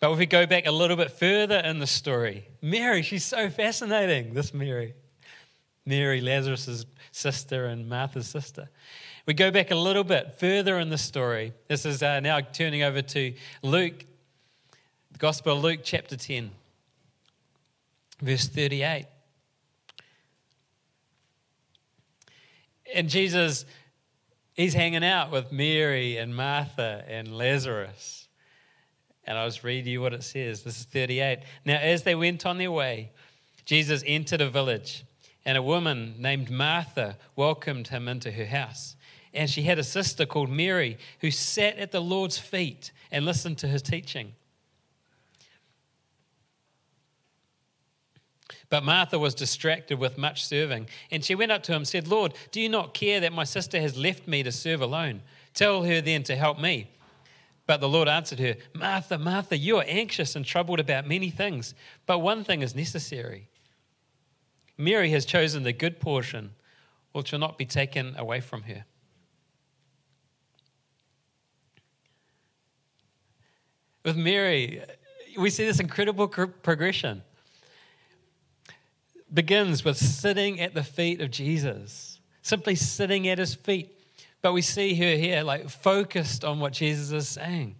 But 0.00 0.12
if 0.12 0.18
we 0.18 0.26
go 0.26 0.46
back 0.46 0.66
a 0.66 0.70
little 0.70 0.96
bit 0.96 1.10
further 1.10 1.58
in 1.58 1.80
the 1.80 1.86
story, 1.86 2.46
Mary, 2.62 3.02
she's 3.02 3.24
so 3.24 3.50
fascinating, 3.50 4.32
this 4.32 4.54
Mary. 4.54 4.94
Mary, 5.84 6.20
Lazarus' 6.20 6.84
sister 7.12 7.66
and 7.66 7.88
Martha's 7.88 8.28
sister. 8.28 8.68
We 9.26 9.34
go 9.34 9.50
back 9.50 9.70
a 9.70 9.74
little 9.74 10.04
bit 10.04 10.34
further 10.38 10.78
in 10.78 10.90
the 10.90 10.98
story. 10.98 11.52
This 11.66 11.84
is 11.86 12.02
uh, 12.02 12.20
now 12.20 12.40
turning 12.40 12.82
over 12.82 13.02
to 13.02 13.34
Luke, 13.62 14.04
the 15.10 15.18
Gospel 15.18 15.56
of 15.56 15.64
Luke, 15.64 15.80
chapter 15.82 16.16
10, 16.16 16.50
verse 18.20 18.46
38. 18.48 19.06
And 22.94 23.08
Jesus, 23.08 23.64
he's 24.52 24.74
hanging 24.74 25.04
out 25.04 25.30
with 25.30 25.50
Mary 25.50 26.18
and 26.18 26.36
Martha 26.36 27.04
and 27.08 27.36
Lazarus. 27.36 28.27
And 29.28 29.36
I'll 29.36 29.46
just 29.46 29.62
read 29.62 29.84
you 29.84 30.00
what 30.00 30.14
it 30.14 30.22
says. 30.22 30.62
This 30.62 30.80
is 30.80 30.84
38. 30.86 31.40
Now, 31.66 31.76
as 31.76 32.02
they 32.02 32.14
went 32.14 32.46
on 32.46 32.56
their 32.56 32.72
way, 32.72 33.10
Jesus 33.66 34.02
entered 34.06 34.40
a 34.40 34.48
village, 34.48 35.04
and 35.44 35.58
a 35.58 35.62
woman 35.62 36.14
named 36.18 36.50
Martha 36.50 37.18
welcomed 37.36 37.88
him 37.88 38.08
into 38.08 38.32
her 38.32 38.46
house. 38.46 38.96
And 39.34 39.50
she 39.50 39.64
had 39.64 39.78
a 39.78 39.84
sister 39.84 40.24
called 40.24 40.48
Mary 40.48 40.96
who 41.20 41.30
sat 41.30 41.76
at 41.76 41.92
the 41.92 42.00
Lord's 42.00 42.38
feet 42.38 42.90
and 43.12 43.26
listened 43.26 43.58
to 43.58 43.68
his 43.68 43.82
teaching. 43.82 44.32
But 48.70 48.82
Martha 48.82 49.18
was 49.18 49.34
distracted 49.34 49.98
with 49.98 50.16
much 50.16 50.46
serving. 50.46 50.88
And 51.10 51.22
she 51.22 51.34
went 51.34 51.52
up 51.52 51.62
to 51.64 51.72
him 51.72 51.78
and 51.78 51.88
said, 51.88 52.08
Lord, 52.08 52.32
do 52.50 52.62
you 52.62 52.70
not 52.70 52.94
care 52.94 53.20
that 53.20 53.34
my 53.34 53.44
sister 53.44 53.78
has 53.78 53.94
left 53.94 54.26
me 54.26 54.42
to 54.42 54.52
serve 54.52 54.80
alone? 54.80 55.20
Tell 55.52 55.82
her 55.82 56.00
then 56.00 56.22
to 56.22 56.34
help 56.34 56.58
me. 56.58 56.88
But 57.68 57.82
the 57.82 57.88
Lord 57.88 58.08
answered 58.08 58.38
her, 58.38 58.56
Martha, 58.72 59.18
Martha, 59.18 59.54
you 59.54 59.76
are 59.76 59.84
anxious 59.86 60.34
and 60.34 60.42
troubled 60.42 60.80
about 60.80 61.06
many 61.06 61.28
things, 61.28 61.74
but 62.06 62.20
one 62.20 62.42
thing 62.42 62.62
is 62.62 62.74
necessary. 62.74 63.50
Mary 64.78 65.10
has 65.10 65.26
chosen 65.26 65.64
the 65.64 65.74
good 65.74 66.00
portion, 66.00 66.54
which 67.12 67.30
will 67.30 67.38
not 67.38 67.58
be 67.58 67.66
taken 67.66 68.16
away 68.16 68.40
from 68.40 68.62
her. 68.62 68.86
With 74.02 74.16
Mary, 74.16 74.82
we 75.36 75.50
see 75.50 75.66
this 75.66 75.78
incredible 75.78 76.26
progression. 76.26 77.22
Begins 79.34 79.84
with 79.84 79.98
sitting 79.98 80.58
at 80.58 80.72
the 80.72 80.82
feet 80.82 81.20
of 81.20 81.30
Jesus, 81.30 82.18
simply 82.40 82.76
sitting 82.76 83.28
at 83.28 83.36
his 83.36 83.54
feet 83.54 83.97
but 84.42 84.52
we 84.52 84.62
see 84.62 84.94
her 84.94 85.16
here, 85.16 85.42
like 85.42 85.68
focused 85.68 86.44
on 86.44 86.60
what 86.60 86.72
Jesus 86.72 87.10
is 87.10 87.28
saying, 87.28 87.76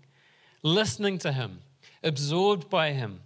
listening 0.63 1.19
to 1.19 1.33
him, 1.33 1.61
absorbed 2.03 2.69
by 2.69 2.93
him, 2.93 3.21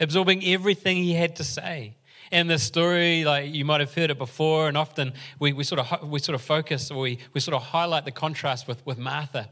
absorbing 0.00 0.44
everything 0.44 0.96
he 0.96 1.14
had 1.14 1.36
to 1.36 1.44
say. 1.44 1.94
And 2.30 2.50
the 2.50 2.58
story, 2.58 3.24
like 3.24 3.54
you 3.54 3.64
might 3.64 3.80
have 3.80 3.94
heard 3.94 4.10
it 4.10 4.18
before, 4.18 4.68
and 4.68 4.76
often 4.76 5.12
we, 5.38 5.52
we, 5.52 5.64
sort, 5.64 5.80
of, 5.80 6.08
we 6.08 6.18
sort 6.18 6.34
of 6.34 6.42
focus 6.42 6.90
or 6.90 7.00
we, 7.00 7.18
we 7.32 7.40
sort 7.40 7.54
of 7.54 7.62
highlight 7.62 8.04
the 8.04 8.10
contrast 8.10 8.68
with, 8.68 8.84
with 8.84 8.98
Martha. 8.98 9.48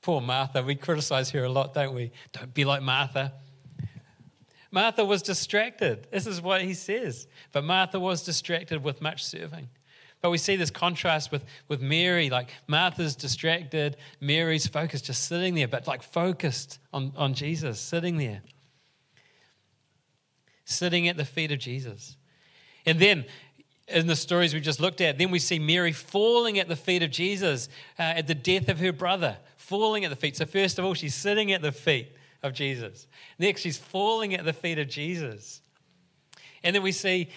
Poor 0.00 0.20
Martha. 0.20 0.62
We 0.62 0.74
criticize 0.76 1.30
her 1.30 1.44
a 1.44 1.48
lot, 1.48 1.74
don't 1.74 1.94
we? 1.94 2.12
Don't 2.32 2.52
be 2.52 2.64
like 2.64 2.82
Martha. 2.82 3.32
Martha 4.70 5.04
was 5.04 5.22
distracted. 5.22 6.08
This 6.10 6.26
is 6.26 6.40
what 6.42 6.60
he 6.62 6.74
says. 6.74 7.26
But 7.52 7.64
Martha 7.64 7.98
was 7.98 8.22
distracted 8.22 8.82
with 8.82 9.00
much 9.00 9.24
serving. 9.24 9.68
But 10.24 10.30
we 10.30 10.38
see 10.38 10.56
this 10.56 10.70
contrast 10.70 11.30
with, 11.30 11.44
with 11.68 11.82
Mary, 11.82 12.30
like 12.30 12.48
Martha's 12.66 13.14
distracted, 13.14 13.98
Mary's 14.22 14.66
focused, 14.66 15.04
just 15.04 15.24
sitting 15.28 15.54
there, 15.54 15.68
but 15.68 15.86
like 15.86 16.02
focused 16.02 16.78
on, 16.94 17.12
on 17.14 17.34
Jesus, 17.34 17.78
sitting 17.78 18.16
there, 18.16 18.40
sitting 20.64 21.08
at 21.08 21.18
the 21.18 21.26
feet 21.26 21.52
of 21.52 21.58
Jesus. 21.58 22.16
And 22.86 22.98
then 22.98 23.26
in 23.86 24.06
the 24.06 24.16
stories 24.16 24.54
we 24.54 24.60
just 24.60 24.80
looked 24.80 25.02
at, 25.02 25.18
then 25.18 25.30
we 25.30 25.38
see 25.38 25.58
Mary 25.58 25.92
falling 25.92 26.58
at 26.58 26.68
the 26.68 26.76
feet 26.76 27.02
of 27.02 27.10
Jesus 27.10 27.68
uh, 27.98 28.04
at 28.16 28.26
the 28.26 28.34
death 28.34 28.70
of 28.70 28.78
her 28.78 28.92
brother, 28.94 29.36
falling 29.58 30.06
at 30.06 30.08
the 30.08 30.16
feet. 30.16 30.38
So, 30.38 30.46
first 30.46 30.78
of 30.78 30.86
all, 30.86 30.94
she's 30.94 31.14
sitting 31.14 31.52
at 31.52 31.60
the 31.60 31.70
feet 31.70 32.16
of 32.42 32.54
Jesus. 32.54 33.08
Next, 33.38 33.60
she's 33.60 33.76
falling 33.76 34.32
at 34.32 34.46
the 34.46 34.54
feet 34.54 34.78
of 34.78 34.88
Jesus. 34.88 35.60
And 36.64 36.74
then 36.74 36.82
we 36.82 36.92
see, 36.92 37.28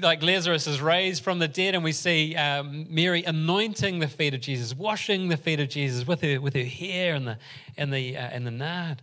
like 0.00 0.22
Lazarus 0.22 0.68
is 0.68 0.80
raised 0.80 1.24
from 1.24 1.40
the 1.40 1.48
dead, 1.48 1.74
and 1.74 1.82
we 1.82 1.90
see 1.90 2.36
um, 2.36 2.86
Mary 2.88 3.24
anointing 3.24 3.98
the 3.98 4.06
feet 4.06 4.34
of 4.34 4.40
Jesus, 4.40 4.72
washing 4.72 5.28
the 5.28 5.36
feet 5.36 5.58
of 5.58 5.68
Jesus 5.68 6.06
with 6.06 6.20
her, 6.22 6.40
with 6.40 6.54
her 6.54 6.62
hair 6.62 7.14
and 7.14 7.26
the, 7.26 7.38
and, 7.76 7.92
the, 7.92 8.16
uh, 8.16 8.20
and 8.20 8.46
the 8.46 8.52
nard. 8.52 9.02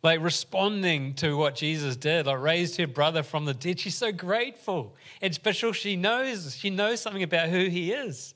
Like 0.00 0.22
responding 0.22 1.14
to 1.14 1.36
what 1.36 1.56
Jesus 1.56 1.96
did, 1.96 2.26
like 2.26 2.40
raised 2.40 2.76
her 2.76 2.86
brother 2.86 3.24
from 3.24 3.46
the 3.46 3.54
dead. 3.54 3.80
She's 3.80 3.96
so 3.96 4.12
grateful. 4.12 4.94
And 5.20 5.34
special, 5.34 5.72
she 5.72 5.96
knows, 5.96 6.54
she 6.54 6.70
knows 6.70 7.00
something 7.00 7.24
about 7.24 7.48
who 7.48 7.64
he 7.64 7.90
is. 7.90 8.34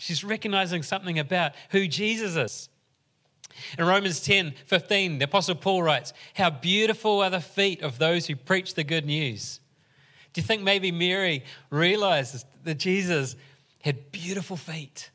She's 0.00 0.24
recognizing 0.24 0.82
something 0.82 1.18
about 1.20 1.52
who 1.70 1.86
Jesus 1.86 2.34
is. 2.34 2.69
In 3.78 3.84
Romans 3.84 4.20
10 4.20 4.54
15, 4.66 5.18
the 5.18 5.24
Apostle 5.24 5.54
Paul 5.54 5.82
writes, 5.82 6.12
How 6.34 6.50
beautiful 6.50 7.22
are 7.22 7.30
the 7.30 7.40
feet 7.40 7.82
of 7.82 7.98
those 7.98 8.26
who 8.26 8.36
preach 8.36 8.74
the 8.74 8.84
good 8.84 9.06
news. 9.06 9.60
Do 10.32 10.40
you 10.40 10.46
think 10.46 10.62
maybe 10.62 10.92
Mary 10.92 11.44
realized 11.70 12.44
that 12.64 12.78
Jesus 12.78 13.36
had 13.82 14.12
beautiful 14.12 14.56
feet? 14.56 15.10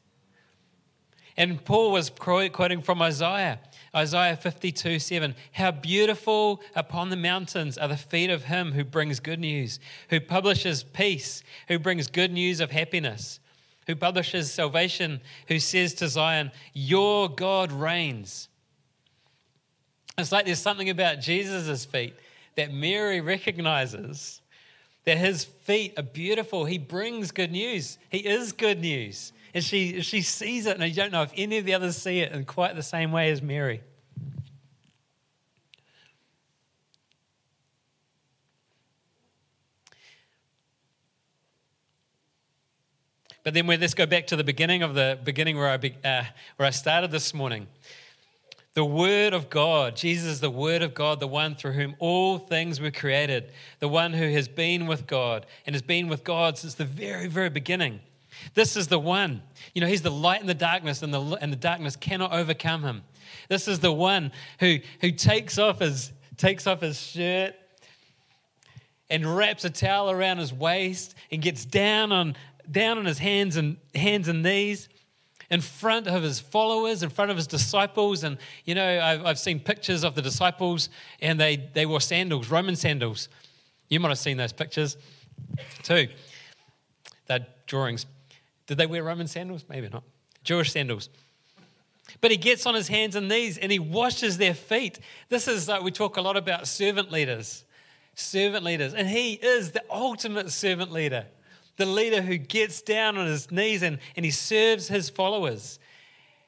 And 1.38 1.63
Paul 1.63 1.92
was 1.92 2.10
quoting 2.10 2.82
from 2.82 3.01
Isaiah, 3.01 3.60
Isaiah 3.94 4.38
52 4.38 5.00
7. 5.00 5.36
How 5.51 5.72
beautiful 5.72 6.62
upon 6.75 7.10
the 7.10 7.18
mountains 7.18 7.77
are 7.77 7.89
the 7.89 7.98
feet 7.98 8.30
of 8.30 8.46
him 8.46 8.72
who 8.72 8.84
brings 8.84 9.20
good 9.20 9.39
news, 9.39 9.80
who 10.10 10.20
publishes 10.20 10.84
peace, 10.84 11.44
who 11.68 11.77
brings 11.77 12.08
good 12.08 12.32
news 12.32 12.62
of 12.62 12.72
happiness 12.72 13.39
who 13.88 13.96
publishes 13.96 14.51
salvation, 14.51 15.22
who 15.48 15.60
says 15.60 15.94
to 15.96 16.08
Zion, 16.08 16.51
Your 16.74 17.30
God 17.30 17.72
reigns. 17.72 18.50
It's 20.18 20.32
like 20.32 20.46
there's 20.46 20.60
something 20.60 20.89
about 20.89 21.20
Jesus' 21.20 21.86
feet 21.86 22.15
that 22.56 22.74
Mary 22.74 23.22
recognizes 23.22 24.42
that 25.04 25.18
his 25.18 25.44
feet 25.44 25.94
are 25.98 26.04
beautiful. 26.04 26.65
He 26.65 26.77
brings 26.77 27.32
good 27.32 27.51
news, 27.51 27.98
he 28.10 28.20
is 28.20 28.51
good 28.51 28.82
news. 28.82 29.34
And 29.54 29.63
she, 29.63 30.01
she 30.01 30.22
sees 30.22 30.65
it, 30.65 30.74
and 30.74 30.84
I 30.84 30.89
don't 30.89 31.13
know 31.13 31.22
if 31.22 31.32
any 31.38 31.58
of 31.58 31.65
the 31.65 31.74
others 31.75 31.96
see 31.96 32.20
it 32.20 32.34
in 32.34 32.44
quite 32.44 32.75
the 32.75 32.84
same 32.84 33.13
way 33.13 33.32
as 33.32 33.42
Mary. 33.42 33.82
But 43.46 43.54
then 43.54 43.68
let's 43.68 43.94
go 43.94 44.08
back 44.08 44.25
to 44.28 44.36
the 44.36 44.44
beginning 44.44 44.82
of 44.82 44.96
the 44.96 45.20
beginning 45.24 45.56
where 45.56 45.70
I, 45.70 45.78
be, 45.78 45.96
uh, 46.04 46.24
where 46.58 46.68
I 46.68 46.72
started 46.72 47.12
this 47.12 47.32
morning. 47.32 47.68
The 48.74 48.84
Word 48.84 49.34
of 49.34 49.52
God, 49.52 49.96
Jesus 49.96 50.28
is 50.28 50.40
the 50.40 50.50
Word 50.50 50.82
of 50.82 50.96
God, 50.96 51.20
the 51.20 51.28
one 51.28 51.54
through 51.54 51.74
whom 51.74 51.96
all 52.00 52.40
things 52.40 52.82
were 52.82 52.90
created, 52.90 53.52
the 53.80 53.88
one 53.88 54.14
who 54.14 54.28
has 54.32 54.48
been 54.48 54.88
with 54.88 55.06
God 55.06 55.46
and 55.68 55.75
has 55.75 55.84
been 55.84 56.08
with 56.08 56.24
God 56.24 56.58
since 56.58 56.74
the 56.74 56.86
very, 56.86 57.28
very 57.28 57.52
beginning. 57.52 58.00
This 58.56 58.75
is 58.75 58.88
the 58.88 58.98
one. 58.98 59.44
You 59.75 59.82
know, 59.82 59.88
He's 59.88 60.02
the 60.02 60.10
light 60.10 60.42
in 60.42 60.48
the 60.48 60.56
darkness, 60.56 61.04
and 61.04 61.14
the, 61.14 61.22
and 61.40 61.54
the 61.54 61.58
darkness 61.58 61.96
cannot 61.96 62.34
overcome 62.34 62.82
Him. 62.82 63.04
This 63.48 63.68
is 63.68 63.80
the 63.80 63.94
one 63.94 64.32
who, 64.60 64.80
who 65.02 65.12
takes, 65.12 65.60
off 65.60 65.78
his, 65.78 66.12
takes 66.36 66.66
off 66.66 66.82
his 66.82 67.00
shirt 67.00 67.54
and 69.12 69.24
wraps 69.38 69.66
a 69.66 69.70
towel 69.70 70.10
around 70.10 70.40
his 70.40 70.52
waist 70.52 71.14
and 71.32 71.44
gets 71.44 71.64
down 71.64 72.12
on, 72.12 72.36
down 72.72 72.98
on 72.98 73.05
his 73.05 73.19
hands 73.19 73.57
and 73.57 73.77
hands 73.93 74.27
and 74.27 74.43
knees 74.43 74.89
in 75.50 75.62
front 75.62 76.07
of 76.07 76.24
his 76.24 76.39
followers, 76.39 77.03
in 77.03 77.10
front 77.10 77.31
of 77.31 77.38
his 77.38 77.48
disciples. 77.48 78.24
And, 78.24 78.38
you 78.65 78.75
know, 78.75 79.00
I've, 79.01 79.25
I've 79.25 79.39
seen 79.39 79.60
pictures 79.60 80.03
of 80.03 80.15
the 80.15 80.22
disciples 80.22 80.89
and 81.22 81.39
they, 81.39 81.57
they 81.57 81.86
wore 81.86 82.01
sandals, 82.01 82.50
Roman 82.50 82.75
sandals. 82.75 83.29
You 83.89 84.00
might 84.00 84.10
have 84.10 84.19
seen 84.19 84.38
those 84.38 84.53
pictures 84.53 84.98
too. 85.84 86.07
They're 87.27 87.45
drawings. 87.67 88.05
Did 88.67 88.77
they 88.77 88.88
wear 88.88 89.03
Roman 89.03 89.27
sandals? 89.27 89.65
Maybe 89.69 89.89
not. 89.89 90.03
Jewish 90.43 90.72
sandals. 90.72 91.10
But 92.22 92.31
he 92.31 92.38
gets 92.38 92.65
on 92.65 92.75
his 92.75 92.88
hands 92.88 93.15
and 93.15 93.27
knees 93.27 93.57
and 93.57 93.72
he 93.72 93.79
washes 93.79 94.38
their 94.38 94.53
feet. 94.53 95.00
This 95.29 95.48
is, 95.48 95.69
uh, 95.69 95.79
we 95.84 95.91
talk 95.91 96.17
a 96.17 96.22
lot 96.22 96.38
about 96.38 96.67
servant 96.67 97.12
leaders. 97.12 97.65
Servant 98.15 98.63
leaders. 98.63 98.93
And 98.93 99.07
he 99.07 99.34
is 99.34 99.72
the 99.72 99.84
ultimate 99.89 100.51
servant 100.51 100.91
leader 100.91 101.25
the 101.77 101.86
leader 101.86 102.22
who 102.22 102.38
gets 102.38 102.82
down 102.82 103.17
on 103.17 103.27
his 103.27 103.51
knees 103.51 103.84
and, 103.84 104.00
and 104.15 104.25
he 104.25 104.32
serves 104.32 104.88
his 104.88 105.10
followers. 105.10 105.79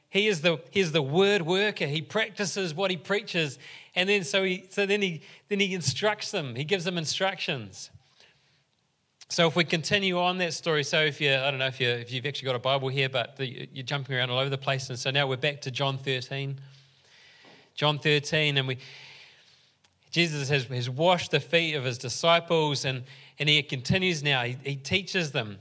He 0.09 0.27
is 0.27 0.41
the, 0.41 0.59
he 0.71 0.79
is 0.79 0.93
the 0.93 1.01
word 1.01 1.41
worker. 1.41 1.85
He 1.85 2.01
practices 2.01 2.73
what 2.73 2.91
he 2.91 2.97
preaches. 2.97 3.59
And 3.95 4.07
then 4.07 4.23
so, 4.23 4.43
he, 4.43 4.65
so 4.69 4.85
then, 4.85 5.01
he, 5.01 5.21
then 5.49 5.59
he 5.59 5.73
instructs 5.73 6.31
them. 6.31 6.55
He 6.55 6.63
gives 6.63 6.85
them 6.85 6.97
instructions. 6.97 7.89
So 9.29 9.45
if 9.45 9.57
we 9.57 9.65
continue 9.65 10.17
on 10.17 10.37
that 10.37 10.53
story, 10.53 10.85
so 10.85 11.01
if 11.01 11.19
you, 11.19 11.33
I 11.33 11.51
don't 11.51 11.59
know 11.59 11.67
if, 11.67 11.81
you, 11.81 11.89
if 11.89 12.13
you've 12.13 12.25
actually 12.25 12.45
got 12.45 12.55
a 12.55 12.59
Bible 12.59 12.87
here, 12.87 13.09
but 13.09 13.35
the, 13.35 13.67
you're 13.73 13.83
jumping 13.83 14.15
around 14.15 14.29
all 14.29 14.39
over 14.39 14.49
the 14.49 14.57
place. 14.57 14.89
And 14.89 14.97
so 14.97 15.11
now 15.11 15.27
we're 15.27 15.35
back 15.35 15.59
to 15.61 15.71
John 15.71 15.97
13. 15.97 16.57
John 17.75 17.99
13, 17.99 18.57
and 18.57 18.67
we, 18.67 18.77
Jesus 20.17 20.49
has, 20.49 20.63
has 20.65 20.89
washed 20.89 21.29
the 21.29 21.39
feet 21.39 21.75
of 21.75 21.83
his 21.83 21.99
disciples 21.99 22.85
and, 22.85 23.03
and 23.37 23.47
he 23.47 23.61
continues 23.61 24.23
now, 24.23 24.41
he, 24.41 24.57
he 24.63 24.75
teaches 24.75 25.31
them. 25.31 25.59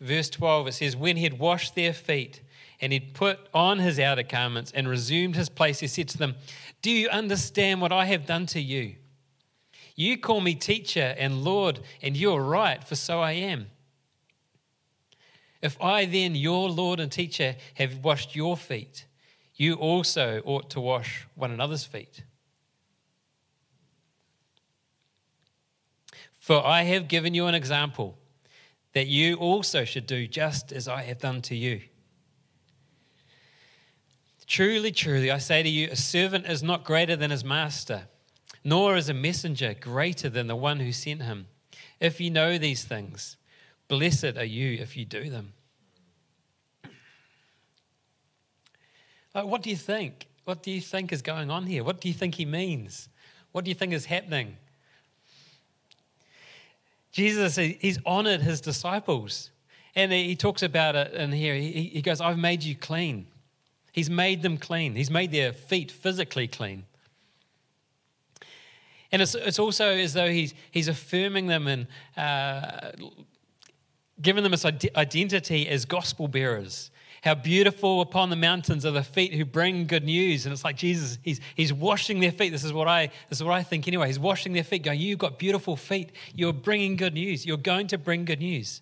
Verse 0.00 0.30
12, 0.30 0.68
it 0.68 0.72
says, 0.74 0.96
When 0.96 1.16
he 1.16 1.24
had 1.24 1.36
washed 1.36 1.74
their 1.74 1.92
feet 1.92 2.40
and 2.80 2.92
he'd 2.92 3.14
put 3.14 3.40
on 3.52 3.80
his 3.80 3.98
outer 3.98 4.22
garments 4.22 4.70
and 4.72 4.88
resumed 4.88 5.34
his 5.34 5.48
place, 5.48 5.80
he 5.80 5.88
said 5.88 6.08
to 6.10 6.18
them, 6.18 6.36
Do 6.82 6.90
you 6.92 7.08
understand 7.08 7.80
what 7.80 7.90
I 7.90 8.04
have 8.04 8.26
done 8.26 8.46
to 8.46 8.60
you? 8.60 8.94
You 9.96 10.18
call 10.18 10.40
me 10.40 10.54
teacher 10.54 11.12
and 11.18 11.42
Lord, 11.42 11.80
and 12.02 12.16
you're 12.16 12.40
right, 12.40 12.84
for 12.84 12.94
so 12.94 13.18
I 13.18 13.32
am. 13.32 13.66
If 15.60 15.76
I 15.82 16.04
then, 16.04 16.36
your 16.36 16.70
Lord 16.70 17.00
and 17.00 17.10
teacher, 17.10 17.56
have 17.74 18.04
washed 18.04 18.36
your 18.36 18.56
feet, 18.56 19.04
you 19.56 19.74
also 19.74 20.42
ought 20.44 20.70
to 20.70 20.80
wash 20.80 21.26
one 21.34 21.50
another's 21.50 21.82
feet. 21.82 22.22
For 26.46 26.64
I 26.64 26.82
have 26.82 27.08
given 27.08 27.34
you 27.34 27.46
an 27.46 27.56
example 27.56 28.16
that 28.92 29.08
you 29.08 29.34
also 29.34 29.84
should 29.84 30.06
do 30.06 30.28
just 30.28 30.70
as 30.70 30.86
I 30.86 31.02
have 31.02 31.18
done 31.18 31.42
to 31.42 31.56
you. 31.56 31.80
Truly, 34.46 34.92
truly, 34.92 35.32
I 35.32 35.38
say 35.38 35.64
to 35.64 35.68
you, 35.68 35.88
a 35.90 35.96
servant 35.96 36.46
is 36.46 36.62
not 36.62 36.84
greater 36.84 37.16
than 37.16 37.32
his 37.32 37.42
master, 37.42 38.02
nor 38.62 38.96
is 38.96 39.08
a 39.08 39.12
messenger 39.12 39.74
greater 39.74 40.28
than 40.28 40.46
the 40.46 40.54
one 40.54 40.78
who 40.78 40.92
sent 40.92 41.22
him. 41.22 41.48
If 41.98 42.20
you 42.20 42.30
know 42.30 42.58
these 42.58 42.84
things, 42.84 43.36
blessed 43.88 44.36
are 44.36 44.44
you 44.44 44.78
if 44.80 44.96
you 44.96 45.04
do 45.04 45.28
them. 45.28 45.52
Like, 49.34 49.46
what 49.46 49.62
do 49.64 49.70
you 49.70 49.76
think? 49.76 50.28
What 50.44 50.62
do 50.62 50.70
you 50.70 50.80
think 50.80 51.12
is 51.12 51.22
going 51.22 51.50
on 51.50 51.66
here? 51.66 51.82
What 51.82 52.00
do 52.00 52.06
you 52.06 52.14
think 52.14 52.36
he 52.36 52.44
means? 52.44 53.08
What 53.50 53.64
do 53.64 53.68
you 53.68 53.74
think 53.74 53.92
is 53.92 54.04
happening? 54.04 54.58
Jesus, 57.16 57.56
he's 57.56 57.98
honored 58.04 58.42
his 58.42 58.60
disciples. 58.60 59.50
And 59.94 60.12
he 60.12 60.36
talks 60.36 60.62
about 60.62 60.96
it 60.96 61.14
in 61.14 61.32
here. 61.32 61.54
He 61.54 62.02
goes, 62.02 62.20
I've 62.20 62.36
made 62.36 62.62
you 62.62 62.76
clean. 62.76 63.26
He's 63.90 64.10
made 64.10 64.42
them 64.42 64.58
clean. 64.58 64.94
He's 64.94 65.10
made 65.10 65.32
their 65.32 65.54
feet 65.54 65.90
physically 65.90 66.46
clean. 66.46 66.84
And 69.10 69.22
it's, 69.22 69.34
it's 69.34 69.58
also 69.58 69.96
as 69.96 70.12
though 70.12 70.28
he's, 70.28 70.52
he's 70.70 70.88
affirming 70.88 71.46
them 71.46 71.66
and 71.66 71.86
uh, 72.18 72.90
giving 74.20 74.42
them 74.42 74.52
this 74.52 74.66
identity 74.66 75.66
as 75.70 75.86
gospel 75.86 76.28
bearers. 76.28 76.90
How 77.26 77.34
beautiful 77.34 78.00
upon 78.02 78.30
the 78.30 78.36
mountains 78.36 78.86
are 78.86 78.92
the 78.92 79.02
feet 79.02 79.34
who 79.34 79.44
bring 79.44 79.88
good 79.88 80.04
news. 80.04 80.46
And 80.46 80.52
it's 80.52 80.62
like 80.62 80.76
Jesus, 80.76 81.18
he's, 81.22 81.40
he's 81.56 81.72
washing 81.72 82.20
their 82.20 82.30
feet. 82.30 82.50
This 82.50 82.62
is 82.62 82.72
what 82.72 82.86
I 82.86 83.08
this 83.28 83.38
is 83.38 83.42
what 83.42 83.52
I 83.52 83.64
think 83.64 83.88
anyway. 83.88 84.06
He's 84.06 84.18
washing 84.18 84.52
their 84.52 84.62
feet, 84.62 84.84
going, 84.84 85.00
You've 85.00 85.18
got 85.18 85.36
beautiful 85.36 85.76
feet. 85.76 86.12
You're 86.36 86.52
bringing 86.52 86.94
good 86.94 87.14
news. 87.14 87.44
You're 87.44 87.56
going 87.56 87.88
to 87.88 87.98
bring 87.98 88.26
good 88.26 88.38
news 88.38 88.80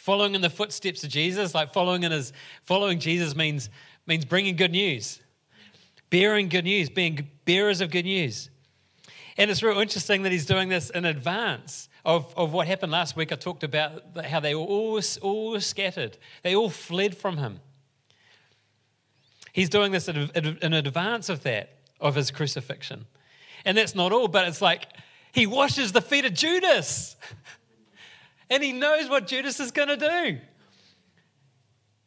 following 0.00 0.34
in 0.34 0.40
the 0.40 0.48
footsteps 0.48 1.04
of 1.04 1.10
Jesus, 1.10 1.54
like 1.54 1.74
following 1.74 2.04
in 2.04 2.12
his 2.12 2.32
following 2.62 2.98
Jesus 2.98 3.36
means 3.36 3.68
means 4.06 4.24
bringing 4.24 4.56
good 4.56 4.72
news, 4.72 5.20
bearing 6.08 6.48
good 6.48 6.64
news, 6.64 6.88
being 6.88 7.28
bearers 7.44 7.82
of 7.82 7.90
good 7.90 8.06
news. 8.06 8.48
And 9.36 9.50
it's 9.50 9.62
real 9.62 9.78
interesting 9.78 10.22
that 10.22 10.32
he's 10.32 10.46
doing 10.46 10.70
this 10.70 10.88
in 10.88 11.04
advance 11.04 11.89
of, 12.04 12.32
of 12.36 12.52
what 12.52 12.66
happened 12.66 12.92
last 12.92 13.16
week. 13.16 13.32
I 13.32 13.36
talked 13.36 13.64
about 13.64 14.16
how 14.24 14.40
they 14.40 14.54
were 14.54 14.62
all, 14.62 15.00
all 15.22 15.60
scattered, 15.60 16.18
they 16.42 16.54
all 16.54 16.70
fled 16.70 17.16
from 17.16 17.36
him. 17.36 17.60
He's 19.52 19.68
doing 19.68 19.90
this 19.90 20.08
in, 20.08 20.72
advance 20.72 21.28
of 21.28 21.42
that, 21.42 21.78
of 22.00 22.14
his 22.14 22.30
crucifixion. 22.30 23.06
And 23.64 23.76
that's 23.76 23.94
not 23.94 24.12
all, 24.12 24.28
but 24.28 24.46
it's 24.46 24.62
like 24.62 24.86
he 25.32 25.46
washes 25.46 25.92
the 25.92 26.00
feet 26.00 26.24
of 26.24 26.34
Judas. 26.34 27.16
and 28.50 28.62
he 28.62 28.72
knows 28.72 29.08
what 29.08 29.26
Judas 29.26 29.58
is 29.58 29.72
going 29.72 29.88
to 29.88 29.96
do. 29.96 30.38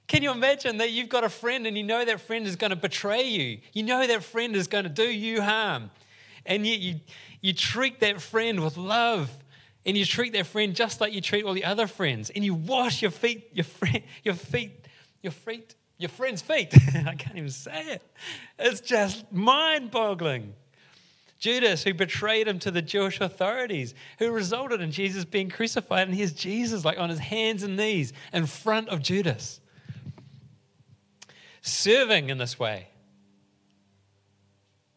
Can 0.08 0.24
you 0.24 0.32
imagine 0.32 0.78
that 0.78 0.92
you've 0.92 1.10
got 1.10 1.24
a 1.24 1.30
friend 1.30 1.66
and 1.66 1.78
you 1.78 1.84
know 1.84 2.06
that 2.06 2.22
friend 2.22 2.46
is 2.46 2.56
going 2.56 2.70
to 2.70 2.76
betray 2.76 3.24
you? 3.24 3.60
You 3.74 3.84
know 3.84 4.06
that 4.06 4.24
friend 4.24 4.56
is 4.56 4.68
going 4.68 4.84
to 4.84 4.90
do 4.90 5.04
you 5.04 5.42
harm. 5.42 5.92
And 6.46 6.68
yet 6.68 6.80
you, 6.80 7.00
you 7.42 7.54
treat 7.54 8.00
that 8.02 8.22
friend 8.22 8.64
with 8.64 8.78
love 8.78 9.30
and 9.86 9.98
you 9.98 10.06
treat 10.06 10.32
their 10.32 10.44
friend 10.44 10.76
just 10.76 11.02
like 11.02 11.14
you 11.14 11.22
treat 11.22 11.44
all 11.44 11.54
the 11.54 11.66
other 11.66 11.88
friends. 11.88 12.30
And 12.30 12.44
you 12.44 12.54
wash 12.54 13.02
your 13.02 13.12
feet, 13.12 13.50
your, 13.54 13.66
friend, 13.66 14.02
your 14.24 14.36
feet, 14.36 14.86
your 15.22 15.32
feet, 15.32 15.76
your 15.98 16.10
friend's 16.10 16.42
feet. 16.42 16.74
I 16.96 17.16
can't 17.16 17.36
even 17.36 17.50
say 17.50 17.82
it. 17.94 18.02
It's 18.58 18.82
just 18.82 19.32
mind 19.32 19.92
boggling. 19.92 20.54
Judas, 21.40 21.84
who 21.84 21.94
betrayed 21.94 22.48
him 22.48 22.58
to 22.60 22.72
the 22.72 22.82
Jewish 22.82 23.20
authorities, 23.20 23.94
who 24.18 24.32
resulted 24.32 24.80
in 24.80 24.92
Jesus 24.92 25.26
being 25.26 25.50
crucified. 25.50 26.08
And 26.08 26.16
here's 26.16 26.32
Jesus, 26.32 26.86
like 26.86 26.98
on 26.98 27.10
his 27.10 27.20
hands 27.20 27.64
and 27.64 27.76
knees 27.76 28.14
in 28.32 28.46
front 28.46 28.88
of 28.88 29.02
Judas, 29.02 29.60
serving 31.62 32.30
in 32.30 32.38
this 32.38 32.58
way 32.58 32.88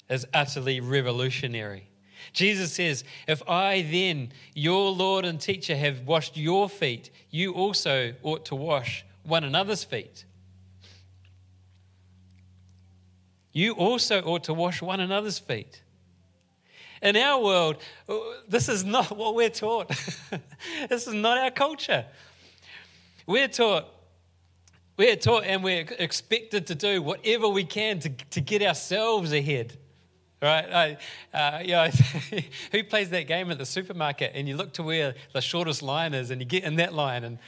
is 0.08 0.24
utterly 0.32 0.78
revolutionary. 0.78 1.88
Jesus 2.36 2.74
says, 2.74 3.02
If 3.26 3.42
I 3.48 3.80
then, 3.80 4.30
your 4.54 4.90
Lord 4.90 5.24
and 5.24 5.40
teacher, 5.40 5.74
have 5.74 6.02
washed 6.02 6.36
your 6.36 6.68
feet, 6.68 7.10
you 7.30 7.54
also 7.54 8.12
ought 8.22 8.44
to 8.46 8.54
wash 8.54 9.06
one 9.22 9.42
another's 9.42 9.84
feet. 9.84 10.26
You 13.52 13.72
also 13.72 14.20
ought 14.20 14.44
to 14.44 14.54
wash 14.54 14.82
one 14.82 15.00
another's 15.00 15.38
feet. 15.38 15.80
In 17.00 17.16
our 17.16 17.42
world, 17.42 17.76
this 18.46 18.68
is 18.68 18.84
not 18.84 19.16
what 19.16 19.34
we're 19.34 19.48
taught. 19.48 19.88
this 20.90 21.06
is 21.06 21.14
not 21.14 21.38
our 21.38 21.50
culture. 21.50 22.04
We're 23.26 23.48
taught, 23.48 23.88
we're 24.98 25.16
taught 25.16 25.44
and 25.44 25.64
we're 25.64 25.86
expected 25.98 26.66
to 26.66 26.74
do 26.74 27.00
whatever 27.00 27.48
we 27.48 27.64
can 27.64 27.98
to, 28.00 28.10
to 28.10 28.42
get 28.42 28.60
ourselves 28.60 29.32
ahead. 29.32 29.78
Right? 30.42 30.98
Uh, 31.32 31.60
you 31.62 31.72
know, 31.72 31.88
who 32.72 32.84
plays 32.84 33.10
that 33.10 33.26
game 33.26 33.50
at 33.50 33.58
the 33.58 33.66
supermarket 33.66 34.32
and 34.34 34.46
you 34.46 34.56
look 34.56 34.72
to 34.74 34.82
where 34.82 35.14
the 35.32 35.40
shortest 35.40 35.82
line 35.82 36.12
is 36.12 36.30
and 36.30 36.40
you 36.40 36.46
get 36.46 36.64
in 36.64 36.76
that 36.76 36.92
line 36.92 37.24
and 37.24 37.38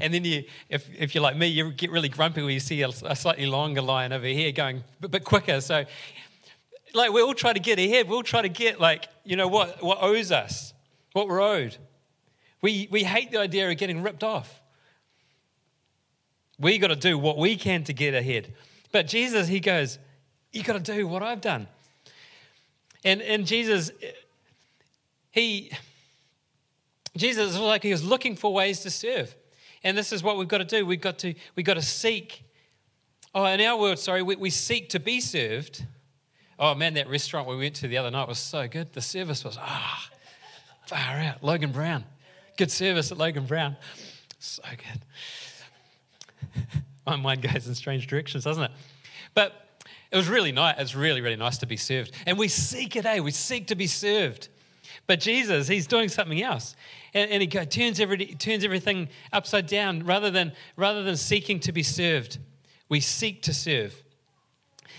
and 0.00 0.14
then 0.14 0.24
you, 0.24 0.44
if, 0.70 0.88
if 0.98 1.14
you're 1.14 1.22
like 1.22 1.36
me, 1.36 1.48
you 1.48 1.70
get 1.70 1.90
really 1.90 2.08
grumpy 2.08 2.42
when 2.42 2.52
you 2.52 2.60
see 2.60 2.80
a, 2.80 2.88
a 3.04 3.14
slightly 3.14 3.44
longer 3.44 3.82
line 3.82 4.14
over 4.14 4.26
here 4.26 4.50
going 4.50 4.82
a 5.02 5.08
bit 5.08 5.22
quicker. 5.22 5.60
So 5.60 5.84
like 6.94 7.12
we 7.12 7.20
all 7.20 7.34
try 7.34 7.52
to 7.52 7.60
get 7.60 7.78
ahead. 7.78 8.08
We 8.08 8.14
all 8.14 8.22
try 8.22 8.42
to 8.42 8.48
get 8.48 8.80
like, 8.80 9.08
you 9.24 9.36
know, 9.36 9.48
what, 9.48 9.82
what 9.82 9.98
owes 10.00 10.32
us, 10.32 10.72
what 11.12 11.28
we're 11.28 11.42
owed. 11.42 11.76
We, 12.60 12.88
we 12.90 13.02
hate 13.02 13.30
the 13.30 13.38
idea 13.38 13.70
of 13.70 13.76
getting 13.76 14.02
ripped 14.02 14.24
off. 14.24 14.60
We 16.58 16.78
got 16.78 16.88
to 16.88 16.96
do 16.96 17.18
what 17.18 17.38
we 17.38 17.56
can 17.56 17.84
to 17.84 17.92
get 17.92 18.14
ahead. 18.14 18.54
But 18.92 19.08
Jesus, 19.08 19.48
he 19.48 19.58
goes, 19.58 19.98
you 20.52 20.62
got 20.62 20.84
to 20.84 20.94
do 20.94 21.08
what 21.08 21.22
I've 21.22 21.40
done. 21.40 21.66
And, 23.04 23.20
and 23.22 23.46
Jesus, 23.46 23.90
he, 25.30 25.70
Jesus 27.16 27.52
was 27.52 27.58
like 27.58 27.82
he 27.82 27.90
was 27.90 28.04
looking 28.04 28.36
for 28.36 28.52
ways 28.52 28.80
to 28.80 28.90
serve. 28.90 29.34
And 29.84 29.98
this 29.98 30.12
is 30.12 30.22
what 30.22 30.38
we've 30.38 30.48
got 30.48 30.58
to 30.58 30.64
do. 30.64 30.86
We've 30.86 31.00
got 31.00 31.18
to, 31.20 31.34
we've 31.56 31.66
got 31.66 31.74
to 31.74 31.82
seek. 31.82 32.44
Oh, 33.34 33.44
in 33.46 33.60
our 33.60 33.78
world, 33.78 33.98
sorry, 33.98 34.22
we, 34.22 34.36
we 34.36 34.50
seek 34.50 34.90
to 34.90 35.00
be 35.00 35.20
served 35.20 35.84
Oh 36.62 36.76
man, 36.76 36.94
that 36.94 37.08
restaurant 37.08 37.48
we 37.48 37.56
went 37.56 37.74
to 37.76 37.88
the 37.88 37.98
other 37.98 38.12
night 38.12 38.28
was 38.28 38.38
so 38.38 38.68
good. 38.68 38.92
The 38.92 39.00
service 39.00 39.42
was, 39.44 39.58
ah, 39.60 40.08
oh, 40.08 40.16
far 40.86 41.16
out. 41.16 41.42
Logan 41.42 41.72
Brown. 41.72 42.04
Good 42.56 42.70
service 42.70 43.10
at 43.10 43.18
Logan 43.18 43.46
Brown. 43.46 43.76
So 44.38 44.62
good. 44.70 46.62
My 47.06 47.16
mind 47.16 47.42
goes 47.42 47.66
in 47.66 47.74
strange 47.74 48.06
directions, 48.06 48.44
doesn't 48.44 48.62
it? 48.62 48.70
But 49.34 49.61
it 50.12 50.16
was 50.16 50.28
really 50.28 50.52
nice. 50.52 50.74
It's 50.78 50.94
really, 50.94 51.22
really 51.22 51.36
nice 51.36 51.56
to 51.58 51.66
be 51.66 51.78
served. 51.78 52.12
And 52.26 52.38
we 52.38 52.46
seek 52.48 52.96
it, 52.96 53.06
eh? 53.06 53.20
We 53.20 53.30
seek 53.30 53.68
to 53.68 53.74
be 53.74 53.86
served. 53.86 54.48
But 55.06 55.20
Jesus, 55.20 55.66
he's 55.66 55.86
doing 55.86 56.10
something 56.10 56.40
else. 56.42 56.76
And, 57.14 57.30
and 57.30 57.40
he 57.40 57.46
go, 57.46 57.64
turns, 57.64 57.98
every, 57.98 58.18
turns 58.26 58.62
everything 58.62 59.08
upside 59.32 59.66
down. 59.66 60.04
Rather 60.04 60.30
than, 60.30 60.52
rather 60.76 61.02
than 61.02 61.16
seeking 61.16 61.60
to 61.60 61.72
be 61.72 61.82
served, 61.82 62.38
we 62.90 63.00
seek 63.00 63.40
to 63.42 63.54
serve. 63.54 64.02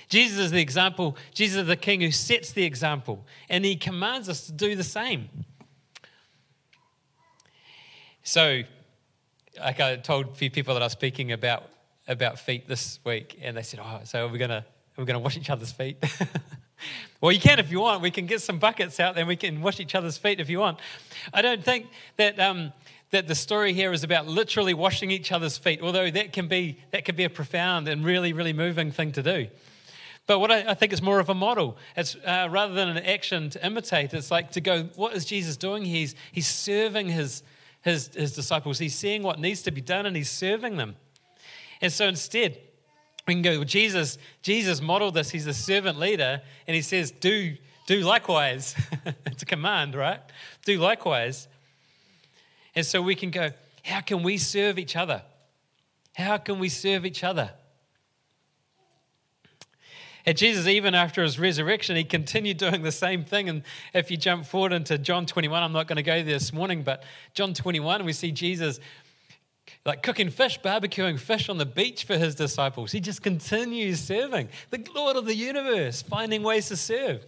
Jesus 0.09 0.39
is 0.39 0.51
the 0.51 0.61
example, 0.61 1.15
Jesus 1.33 1.61
is 1.61 1.67
the 1.67 1.75
king 1.75 2.01
who 2.01 2.11
sets 2.11 2.51
the 2.51 2.63
example, 2.63 3.25
and 3.49 3.63
he 3.63 3.75
commands 3.75 4.29
us 4.29 4.47
to 4.47 4.51
do 4.51 4.75
the 4.75 4.83
same. 4.83 5.29
So, 8.23 8.63
like 9.59 9.79
I 9.79 9.95
told 9.95 10.27
a 10.27 10.33
few 10.33 10.49
people 10.49 10.73
that 10.73 10.81
I 10.81 10.87
was 10.87 10.91
speaking 10.91 11.31
about 11.31 11.69
about 12.07 12.37
feet 12.37 12.67
this 12.67 12.99
week, 13.05 13.39
and 13.41 13.55
they 13.55 13.63
said, 13.63 13.79
"Oh, 13.81 14.01
so 14.03 14.25
we're 14.25 14.33
we 14.33 14.39
gonna 14.39 14.65
are 14.97 15.01
we 15.01 15.05
gonna 15.05 15.19
wash 15.19 15.37
each 15.37 15.49
other's 15.49 15.71
feet?" 15.71 15.97
well, 17.21 17.31
you 17.31 17.39
can 17.39 17.59
if 17.59 17.71
you 17.71 17.79
want. 17.79 18.01
We 18.01 18.11
can 18.11 18.25
get 18.25 18.41
some 18.41 18.59
buckets 18.59 18.99
out, 18.99 19.17
and 19.17 19.27
we 19.27 19.35
can 19.35 19.61
wash 19.61 19.79
each 19.79 19.95
other's 19.95 20.17
feet 20.17 20.39
if 20.39 20.49
you 20.49 20.59
want. 20.59 20.79
I 21.33 21.41
don't 21.41 21.63
think 21.63 21.87
that 22.17 22.39
um, 22.39 22.73
that 23.11 23.27
the 23.27 23.35
story 23.35 23.73
here 23.73 23.93
is 23.93 24.03
about 24.03 24.27
literally 24.27 24.73
washing 24.73 25.11
each 25.11 25.31
other's 25.31 25.57
feet, 25.57 25.81
although 25.81 26.09
that 26.09 26.33
can 26.33 26.47
be 26.47 26.79
that 26.91 27.05
can 27.05 27.15
be 27.15 27.23
a 27.23 27.29
profound 27.29 27.87
and 27.87 28.03
really 28.03 28.33
really 28.33 28.53
moving 28.53 28.91
thing 28.91 29.11
to 29.13 29.23
do. 29.23 29.47
But 30.25 30.39
what 30.39 30.51
I, 30.51 30.71
I 30.71 30.73
think 30.73 30.93
is 30.93 31.01
more 31.01 31.19
of 31.19 31.29
a 31.29 31.33
model. 31.33 31.77
It's 31.97 32.15
uh, 32.15 32.47
rather 32.49 32.73
than 32.73 32.89
an 32.89 32.97
action 32.97 33.49
to 33.51 33.65
imitate, 33.65 34.13
it's 34.13 34.31
like 34.31 34.51
to 34.51 34.61
go, 34.61 34.83
what 34.95 35.13
is 35.13 35.25
Jesus 35.25 35.57
doing? 35.57 35.83
He's, 35.83 36.15
he's 36.31 36.47
serving 36.47 37.09
his, 37.09 37.43
his, 37.81 38.07
his 38.13 38.33
disciples. 38.33 38.79
He's 38.79 38.95
seeing 38.95 39.21
what 39.23 39.39
needs 39.39 39.63
to 39.63 39.71
be 39.71 39.81
done 39.81 40.05
and 40.05 40.15
he's 40.15 40.31
serving 40.31 40.77
them. 40.77 40.95
And 41.81 41.91
so 41.91 42.07
instead, 42.07 42.57
we 43.27 43.33
can 43.33 43.41
go, 43.41 43.57
well, 43.57 43.63
Jesus, 43.63 44.17
Jesus 44.41 44.81
modeled 44.81 45.13
this. 45.13 45.29
He's 45.29 45.47
a 45.47 45.53
servant 45.53 45.97
leader, 45.97 46.41
and 46.67 46.75
he 46.75 46.81
says, 46.81 47.11
do, 47.11 47.55
do 47.87 48.01
likewise. 48.01 48.75
it's 49.25 49.43
a 49.43 49.45
command, 49.45 49.95
right? 49.95 50.19
Do 50.65 50.77
likewise. 50.79 51.47
And 52.75 52.85
so 52.85 53.01
we 53.01 53.15
can 53.15 53.31
go, 53.31 53.51
how 53.83 54.01
can 54.01 54.23
we 54.23 54.37
serve 54.37 54.77
each 54.77 54.95
other? 54.95 55.21
How 56.15 56.37
can 56.37 56.59
we 56.59 56.69
serve 56.69 57.05
each 57.05 57.23
other? 57.23 57.51
And 60.25 60.37
Jesus, 60.37 60.67
even 60.67 60.95
after 60.95 61.21
his 61.21 61.37
resurrection, 61.37 61.97
he 61.97 62.05
continued 62.05 62.57
doing 62.57 62.81
the 62.81 62.93
same 62.93 63.25
thing. 63.25 63.49
And 63.49 63.63
if 63.93 64.09
you 64.09 64.15
jump 64.15 64.45
forward 64.45 64.71
into 64.71 64.97
John 64.97 65.25
21, 65.25 65.61
I'm 65.61 65.73
not 65.73 65.87
going 65.87 65.97
to 65.97 66.03
go 66.03 66.15
there 66.15 66.23
this 66.23 66.53
morning, 66.53 66.81
but 66.81 67.03
John 67.33 67.53
21, 67.53 68.05
we 68.05 68.13
see 68.13 68.31
Jesus 68.31 68.79
like 69.85 70.01
cooking 70.01 70.29
fish, 70.29 70.59
barbecuing 70.61 71.19
fish 71.19 71.49
on 71.49 71.57
the 71.57 71.65
beach 71.65 72.05
for 72.05 72.17
his 72.17 72.35
disciples. 72.35 72.91
He 72.91 73.01
just 73.01 73.21
continues 73.21 73.99
serving. 73.99 74.49
The 74.69 74.85
Lord 74.95 75.17
of 75.17 75.25
the 75.25 75.35
universe, 75.35 76.01
finding 76.01 76.41
ways 76.41 76.69
to 76.69 76.77
serve. 76.77 77.25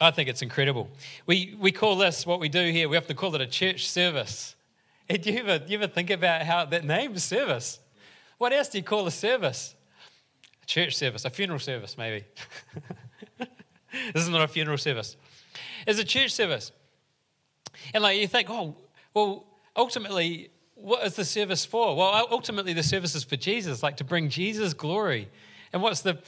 I 0.00 0.10
think 0.10 0.28
it's 0.28 0.42
incredible. 0.42 0.90
We, 1.26 1.56
we 1.58 1.72
call 1.72 1.96
this, 1.96 2.26
what 2.26 2.40
we 2.40 2.48
do 2.48 2.70
here, 2.70 2.88
we 2.88 2.96
have 2.96 3.06
to 3.06 3.14
call 3.14 3.34
it 3.34 3.40
a 3.40 3.46
church 3.46 3.88
service. 3.88 4.54
And 5.08 5.22
do 5.22 5.32
you 5.32 5.38
ever, 5.38 5.64
you 5.66 5.78
ever 5.78 5.86
think 5.86 6.10
about 6.10 6.42
how 6.42 6.64
that 6.66 6.84
name, 6.84 7.16
service? 7.18 7.78
What 8.38 8.52
else 8.52 8.68
do 8.68 8.78
you 8.78 8.84
call 8.84 9.06
a 9.06 9.10
service? 9.10 9.74
A 10.62 10.66
church 10.66 10.96
service, 10.96 11.24
a 11.24 11.30
funeral 11.30 11.60
service, 11.60 11.96
maybe. 11.96 12.24
this 13.38 14.24
is 14.24 14.28
not 14.28 14.42
a 14.42 14.48
funeral 14.48 14.78
service. 14.78 15.16
It's 15.86 15.98
a 15.98 16.04
church 16.04 16.32
service. 16.32 16.72
And 17.94 18.02
like 18.02 18.18
you 18.18 18.26
think, 18.26 18.48
oh, 18.50 18.76
well, 19.14 19.44
ultimately, 19.74 20.50
what 20.74 21.04
is 21.06 21.14
the 21.14 21.24
service 21.24 21.64
for? 21.64 21.96
Well, 21.96 22.26
ultimately, 22.30 22.72
the 22.72 22.82
service 22.82 23.14
is 23.14 23.24
for 23.24 23.36
Jesus, 23.36 23.82
like 23.82 23.96
to 23.98 24.04
bring 24.04 24.28
Jesus 24.28 24.74
glory. 24.74 25.28
And 25.72 25.82
what's 25.82 26.02
the 26.02 26.18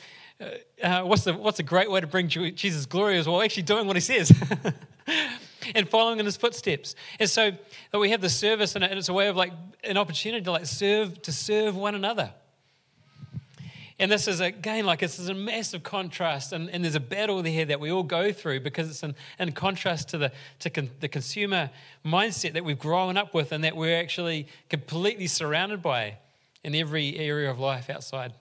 uh, 0.41 0.85
uh 0.85 1.03
what's 1.03 1.25
the 1.25 1.35
what's 1.35 1.59
a 1.59 1.65
great 1.65 1.91
way 1.91 2.01
to 2.01 2.07
bring 2.07 2.29
Jesus 2.29 2.87
glory 2.87 3.19
is 3.19 3.27
well, 3.27 3.43
actually 3.43 3.65
doing 3.65 3.87
what 3.87 3.97
he 3.97 4.01
says. 4.01 4.33
and 5.75 5.89
following 5.89 6.19
in 6.19 6.27
his 6.27 6.37
footsteps. 6.37 6.95
And 7.19 7.29
so 7.29 7.53
we 7.93 8.11
have 8.11 8.21
the 8.21 8.31
service, 8.31 8.75
and 8.75 8.85
it's 8.85 9.09
a 9.09 9.13
way 9.13 9.29
of 9.29 9.37
like 9.37 9.53
an 9.85 9.97
opportunity 9.97 10.45
to 10.45 10.51
like 10.51 10.67
serve 10.67 11.21
to 11.23 11.33
serve 11.33 11.77
one 11.77 11.95
another. 11.95 12.33
And 14.01 14.13
this 14.13 14.29
is 14.29 14.41
again 14.41 14.87
like 14.87 15.01
this 15.01 15.19
is 15.19 15.29
a 15.29 15.35
massive 15.35 15.83
contrast, 15.83 16.53
and, 16.53 16.71
and 16.71 16.85
there's 16.85 16.95
a 16.95 17.01
battle 17.01 17.43
there 17.43 17.65
that 17.65 17.81
we 17.81 17.91
all 17.91 18.05
go 18.05 18.33
through 18.33 18.61
because 18.61 18.89
it's 18.89 19.03
in, 19.03 19.15
in 19.41 19.53
contrast 19.53 20.09
to 20.11 20.19
the 20.19 20.33
to 20.61 20.71
con, 20.71 20.91
the 21.01 21.09
consumer 21.09 21.71
mindset 22.05 22.53
that 22.53 22.65
we've 22.65 22.79
grown 22.79 23.17
up 23.17 23.35
with, 23.35 23.51
and 23.51 23.65
that 23.65 23.77
we're 23.77 23.99
actually 23.99 24.47
completely 24.69 25.27
surrounded 25.27 25.83
by 25.83 26.19
in 26.63 26.75
every 26.75 27.17
area 27.19 27.51
of 27.51 27.59
life 27.59 27.91
outside. 27.91 28.33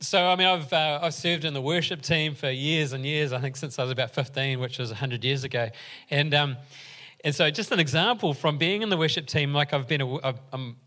So, 0.00 0.22
I 0.22 0.36
mean, 0.36 0.46
I've, 0.46 0.70
uh, 0.70 0.98
I've 1.02 1.14
served 1.14 1.46
in 1.46 1.54
the 1.54 1.62
worship 1.62 2.02
team 2.02 2.34
for 2.34 2.50
years 2.50 2.92
and 2.92 3.06
years, 3.06 3.32
I 3.32 3.40
think 3.40 3.56
since 3.56 3.78
I 3.78 3.84
was 3.84 3.90
about 3.90 4.10
15, 4.10 4.60
which 4.60 4.78
was 4.78 4.90
100 4.90 5.24
years 5.24 5.44
ago. 5.44 5.70
And, 6.10 6.34
um, 6.34 6.56
and 7.24 7.34
so, 7.34 7.50
just 7.50 7.72
an 7.72 7.80
example 7.80 8.34
from 8.34 8.58
being 8.58 8.82
in 8.82 8.90
the 8.90 8.96
worship 8.96 9.26
team, 9.26 9.52
like 9.52 9.72
I've 9.72 9.88
been 9.88 10.02
a, 10.02 10.26
I've, 10.26 10.38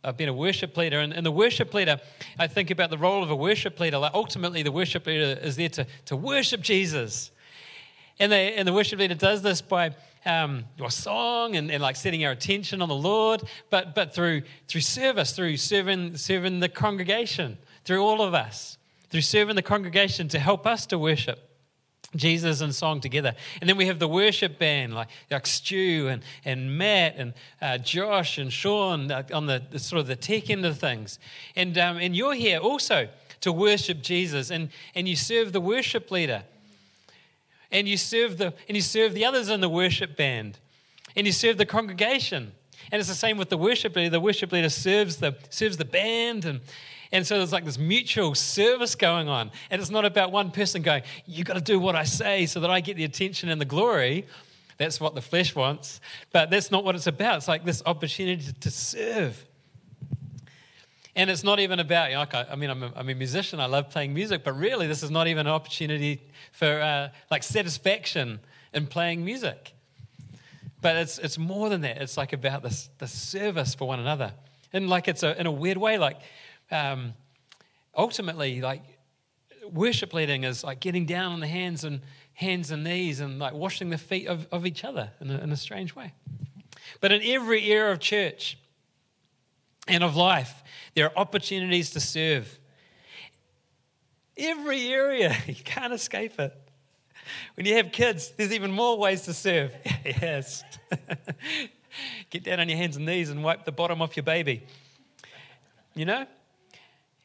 I've 0.04 0.16
been 0.16 0.30
a 0.30 0.34
worship 0.34 0.78
leader, 0.78 1.00
and, 1.00 1.12
and, 1.12 1.26
the 1.26 1.32
worship 1.32 1.74
leader, 1.74 2.00
I 2.40 2.48
think 2.48 2.72
about 2.72 2.90
the 2.92 2.98
role 2.98 3.24
of 3.24 3.32
a 3.32 3.36
worship 3.36 3.80
leader. 3.80 3.98
Like 3.98 4.14
ultimately, 4.14 4.64
the 4.64 4.72
worship 4.72 5.06
leader 5.06 5.40
is 5.42 5.56
there 5.56 5.70
to, 5.70 5.88
to 6.06 6.16
worship 6.16 6.62
Jesus. 6.62 7.32
And, 8.20 8.32
they, 8.32 8.54
and 8.54 8.68
the 8.68 8.74
worship 8.74 9.00
leader 9.00 9.16
does 9.16 9.42
this 9.42 9.62
by 9.62 9.96
um, 10.26 10.66
your 10.78 10.92
song 10.92 11.56
and, 11.56 11.70
and 11.70 11.84
like 11.84 11.96
setting 11.96 12.24
our 12.24 12.32
attention 12.32 12.82
on 12.82 12.90
the 12.90 12.96
Lord, 12.96 13.44
but, 13.70 13.94
but 13.94 14.16
through, 14.16 14.44
through 14.68 14.82
service, 14.82 15.34
through 15.34 15.58
serving, 15.58 16.18
serving 16.18 16.60
the 16.60 16.70
congregation, 16.70 17.58
through 17.84 18.02
all 18.02 18.22
of 18.22 18.34
us 18.34 18.78
through 19.10 19.22
serving 19.22 19.56
the 19.56 19.62
congregation 19.62 20.28
to 20.30 20.40
help 20.40 20.68
us 20.68 20.86
to 20.88 21.00
worship. 21.00 21.47
Jesus 22.16 22.62
and 22.62 22.74
song 22.74 23.02
together. 23.02 23.36
And 23.60 23.70
then 23.70 23.78
we 23.78 23.88
have 23.88 24.00
the 24.00 24.08
worship 24.08 24.58
band 24.58 24.94
like, 24.94 25.10
like 25.30 25.46
Stu 25.46 26.08
and, 26.10 26.24
and 26.46 26.78
Matt 26.78 27.16
and 27.18 27.34
uh, 27.62 27.78
Josh 27.78 28.38
and 28.38 28.52
Sean 28.52 29.12
on 29.12 29.46
the, 29.46 29.62
the, 29.70 29.80
sort 29.80 30.00
of 30.00 30.08
the 30.08 30.16
tech 30.16 30.50
end 30.50 30.66
of 30.66 30.80
things. 30.80 31.20
And, 31.56 31.78
um, 31.78 31.98
and 31.98 32.16
you're 32.16 32.34
here 32.34 32.60
also 32.60 33.10
to 33.42 33.52
worship 33.52 34.02
Jesus 34.02 34.52
and, 34.52 34.70
and 34.96 35.08
you 35.08 35.16
serve 35.16 35.52
the 35.52 35.62
worship 35.62 36.10
leader. 36.10 36.44
And 37.72 37.88
you 37.88 37.98
serve 37.98 38.38
the 38.38 38.54
and 38.70 38.78
you 38.78 38.82
serve 38.82 39.14
the 39.14 39.26
others 39.26 39.50
in 39.50 39.60
the 39.60 39.70
worship 39.70 40.16
band. 40.16 40.58
And 41.18 41.28
you 41.28 41.34
serve 41.34 41.58
the 41.58 41.66
congregation. 41.66 42.54
And 42.92 43.00
it's 43.02 43.10
the 43.10 43.16
same 43.16 43.38
with 43.38 43.50
the 43.50 43.58
worship 43.58 43.96
leader. 43.96 44.10
The 44.10 44.22
worship 44.22 44.54
leader 44.54 44.70
serves 44.70 45.18
the 45.18 45.36
serves 45.50 45.76
the 45.76 45.84
band 45.84 46.46
and 46.46 46.62
and 47.12 47.26
so 47.26 47.38
there's 47.38 47.54
like 47.54 47.66
this 47.66 47.78
mutual 47.78 48.36
service 48.36 48.96
going 48.96 49.30
on. 49.30 49.52
And 49.70 49.82
it's 49.82 49.92
not 49.92 50.06
about 50.06 50.32
one 50.32 50.52
person 50.52 50.82
going, 50.82 51.04
You've 51.26 51.48
got 51.48 51.56
to 51.56 51.62
do 51.62 51.80
what 51.80 51.96
I 51.96 52.04
say 52.04 52.46
so 52.46 52.60
that 52.62 52.70
I 52.70 52.82
get 52.82 52.98
the 52.98 53.06
attention 53.06 53.50
and 53.50 53.60
the 53.60 53.66
glory. 53.66 54.28
That's 54.78 55.00
what 55.00 55.16
the 55.16 55.22
flesh 55.22 55.56
wants. 55.56 56.02
But 56.32 56.50
that's 56.50 56.70
not 56.70 56.84
what 56.84 56.96
it's 56.96 57.08
about. 57.08 57.38
It's 57.38 57.48
like 57.48 57.66
this 57.66 57.82
opportunity 57.86 58.52
to 58.52 58.72
serve. 58.72 59.44
And 61.16 61.32
it's 61.32 61.44
not 61.44 61.60
even 61.60 61.80
about, 61.80 62.12
you 62.12 62.16
know, 62.16 62.26
I 62.32 62.56
mean, 62.56 62.70
I'm 62.70 62.84
a, 62.84 62.94
I'm 62.96 63.10
a 63.10 63.16
musician, 63.16 63.60
I 63.60 63.66
love 63.66 63.90
playing 63.90 64.14
music, 64.14 64.44
but 64.44 64.56
really, 64.56 64.86
this 64.86 65.02
is 65.02 65.10
not 65.10 65.28
even 65.28 65.48
an 65.48 65.54
opportunity 65.54 66.22
for 66.52 66.80
uh, 66.80 67.10
like 67.32 67.42
satisfaction 67.42 68.40
in 68.72 68.86
playing 68.86 69.26
music. 69.26 69.74
But 70.80 70.96
it's, 70.98 71.18
it's 71.18 71.40
more 71.40 71.70
than 71.70 71.82
that. 71.82 71.98
It's 72.04 72.18
like 72.18 72.34
about 72.34 72.62
this, 72.62 72.92
the 73.00 73.08
service 73.08 73.74
for 73.74 73.88
one 73.88 74.00
another. 74.00 74.32
And 74.74 74.90
like 74.90 75.08
it's 75.08 75.24
a, 75.24 75.40
in 75.40 75.48
a 75.48 75.52
weird 75.52 75.78
way, 75.78 75.98
like 75.98 76.20
um, 76.72 77.14
ultimately, 77.96 78.62
like 78.62 78.84
worship 79.72 80.14
leading 80.14 80.44
is 80.44 80.64
like 80.64 80.80
getting 80.80 81.06
down 81.06 81.34
on 81.34 81.40
the 81.40 81.48
hands 81.48 81.84
and 81.84 82.02
hands 82.34 82.72
and 82.72 82.84
knees 82.84 83.20
and 83.20 83.40
like 83.40 83.54
washing 83.54 83.90
the 83.90 83.98
feet 83.98 84.28
of, 84.28 84.48
of 84.52 84.66
each 84.66 84.84
other 84.84 85.10
in 85.20 85.30
a, 85.30 85.38
in 85.40 85.52
a 85.52 85.58
strange 85.58 85.96
way. 85.96 86.14
But 87.02 87.12
in 87.12 87.22
every 87.24 87.70
era 87.70 87.92
of 87.92 88.00
church 88.00 88.58
and 89.88 90.04
of 90.04 90.16
life, 90.16 90.64
there 90.96 91.06
are 91.06 91.18
opportunities 91.18 91.92
to 91.92 92.00
serve. 92.00 92.60
Every 94.38 94.88
area, 94.90 95.36
you 95.48 95.56
can't 95.56 95.94
escape 95.94 96.40
it. 96.40 96.54
When 97.56 97.66
you 97.66 97.76
have 97.76 97.92
kids, 97.92 98.32
there's 98.38 98.54
even 98.54 98.72
more 98.72 98.98
ways 98.98 99.24
to 99.24 99.34
serve. 99.34 99.74
yes. 100.06 100.64
Get 102.30 102.44
down 102.44 102.60
on 102.60 102.70
your 102.70 102.78
hands 102.78 102.96
and 102.96 103.06
knees 103.06 103.30
and 103.30 103.44
wipe 103.44 103.66
the 103.66 103.72
bottom 103.72 104.02
off 104.02 104.16
your 104.16 104.24
baby. 104.24 104.66
You 105.96 106.06
know? 106.06 106.26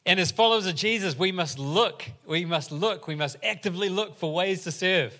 And 0.04 0.18
as 0.18 0.32
followers 0.32 0.66
of 0.66 0.74
Jesus, 0.74 1.16
we 1.16 1.30
must 1.30 1.58
look, 1.58 2.04
we 2.26 2.44
must 2.44 2.72
look, 2.72 3.06
we 3.06 3.14
must 3.14 3.36
actively 3.42 3.88
look 3.88 4.16
for 4.16 4.32
ways 4.32 4.64
to 4.64 4.72
serve. 4.72 5.16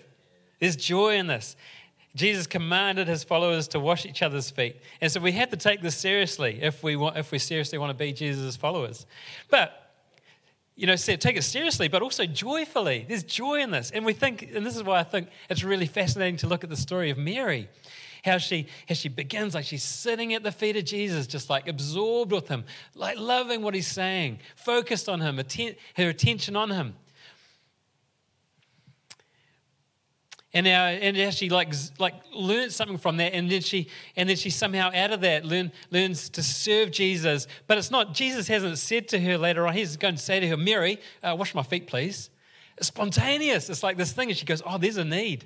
There's 0.59 0.75
joy 0.75 1.15
in 1.15 1.27
this. 1.27 1.55
Jesus 2.15 2.45
commanded 2.45 3.07
his 3.07 3.23
followers 3.23 3.67
to 3.69 3.79
wash 3.79 4.05
each 4.05 4.21
other's 4.21 4.51
feet. 4.51 4.77
And 5.01 5.11
so 5.11 5.19
we 5.19 5.31
have 5.31 5.49
to 5.49 5.57
take 5.57 5.81
this 5.81 5.97
seriously 5.97 6.59
if 6.61 6.83
we, 6.83 6.95
want, 6.95 7.17
if 7.17 7.31
we 7.31 7.39
seriously 7.39 7.77
want 7.79 7.89
to 7.89 7.97
be 7.97 8.13
Jesus' 8.13 8.55
followers. 8.55 9.07
But, 9.49 9.93
you 10.75 10.85
know, 10.85 10.95
take 10.95 11.37
it 11.37 11.43
seriously, 11.43 11.87
but 11.87 12.01
also 12.01 12.25
joyfully. 12.25 13.05
There's 13.07 13.23
joy 13.23 13.61
in 13.61 13.71
this. 13.71 13.89
And 13.89 14.05
we 14.05 14.13
think, 14.13 14.51
and 14.53 14.65
this 14.65 14.75
is 14.75 14.83
why 14.83 14.99
I 14.99 15.03
think 15.03 15.29
it's 15.49 15.63
really 15.63 15.87
fascinating 15.87 16.37
to 16.37 16.47
look 16.47 16.63
at 16.63 16.69
the 16.69 16.77
story 16.77 17.09
of 17.09 17.17
Mary 17.17 17.67
how 18.23 18.37
she, 18.37 18.67
how 18.87 18.95
she 18.95 19.09
begins, 19.09 19.53
like 19.53 19.65
she's 19.65 19.83
sitting 19.83 20.33
at 20.33 20.43
the 20.43 20.51
feet 20.51 20.77
of 20.77 20.85
Jesus, 20.85 21.27
just 21.27 21.49
like 21.49 21.67
absorbed 21.67 22.31
with 22.31 22.47
him, 22.47 22.63
like 22.95 23.17
loving 23.19 23.61
what 23.61 23.73
he's 23.73 23.87
saying, 23.87 24.39
focused 24.55 25.09
on 25.09 25.19
him, 25.19 25.39
atten- 25.39 25.75
her 25.95 26.09
attention 26.09 26.55
on 26.55 26.71
him. 26.71 26.95
And 30.55 30.65
now, 30.65 30.85
and 30.85 31.17
now 31.17 31.31
she 31.31 31.49
like 31.49 31.73
like 31.97 32.13
learned 32.31 32.71
something 32.71 32.99
from 32.99 33.17
that, 33.17 33.33
and 33.33 33.49
then 33.49 33.61
she 33.61 33.87
and 34.15 34.29
then 34.29 34.35
she 34.35 34.51
somehow 34.51 34.91
out 34.93 35.11
of 35.11 35.21
that 35.21 35.45
learn, 35.45 35.71
learns 35.89 36.29
to 36.29 36.43
serve 36.43 36.91
Jesus. 36.91 37.47
But 37.65 37.79
it's 37.79 37.89
not 37.89 38.13
Jesus 38.13 38.47
hasn't 38.47 38.77
said 38.77 39.07
to 39.09 39.19
her 39.19 39.39
later 39.39 39.65
on. 39.65 39.73
He's 39.73 39.97
going 39.97 40.13
to 40.13 40.21
say 40.21 40.39
to 40.39 40.47
her, 40.49 40.57
Mary, 40.57 40.99
uh, 41.23 41.35
wash 41.37 41.55
my 41.55 41.63
feet, 41.63 41.87
please. 41.87 42.29
It's 42.77 42.87
spontaneous. 42.87 43.67
It's 43.67 43.81
like 43.81 43.97
this 43.97 44.11
thing, 44.11 44.29
and 44.29 44.37
she 44.37 44.45
goes, 44.45 44.61
Oh, 44.63 44.77
there's 44.77 44.97
a 44.97 45.03
need 45.03 45.45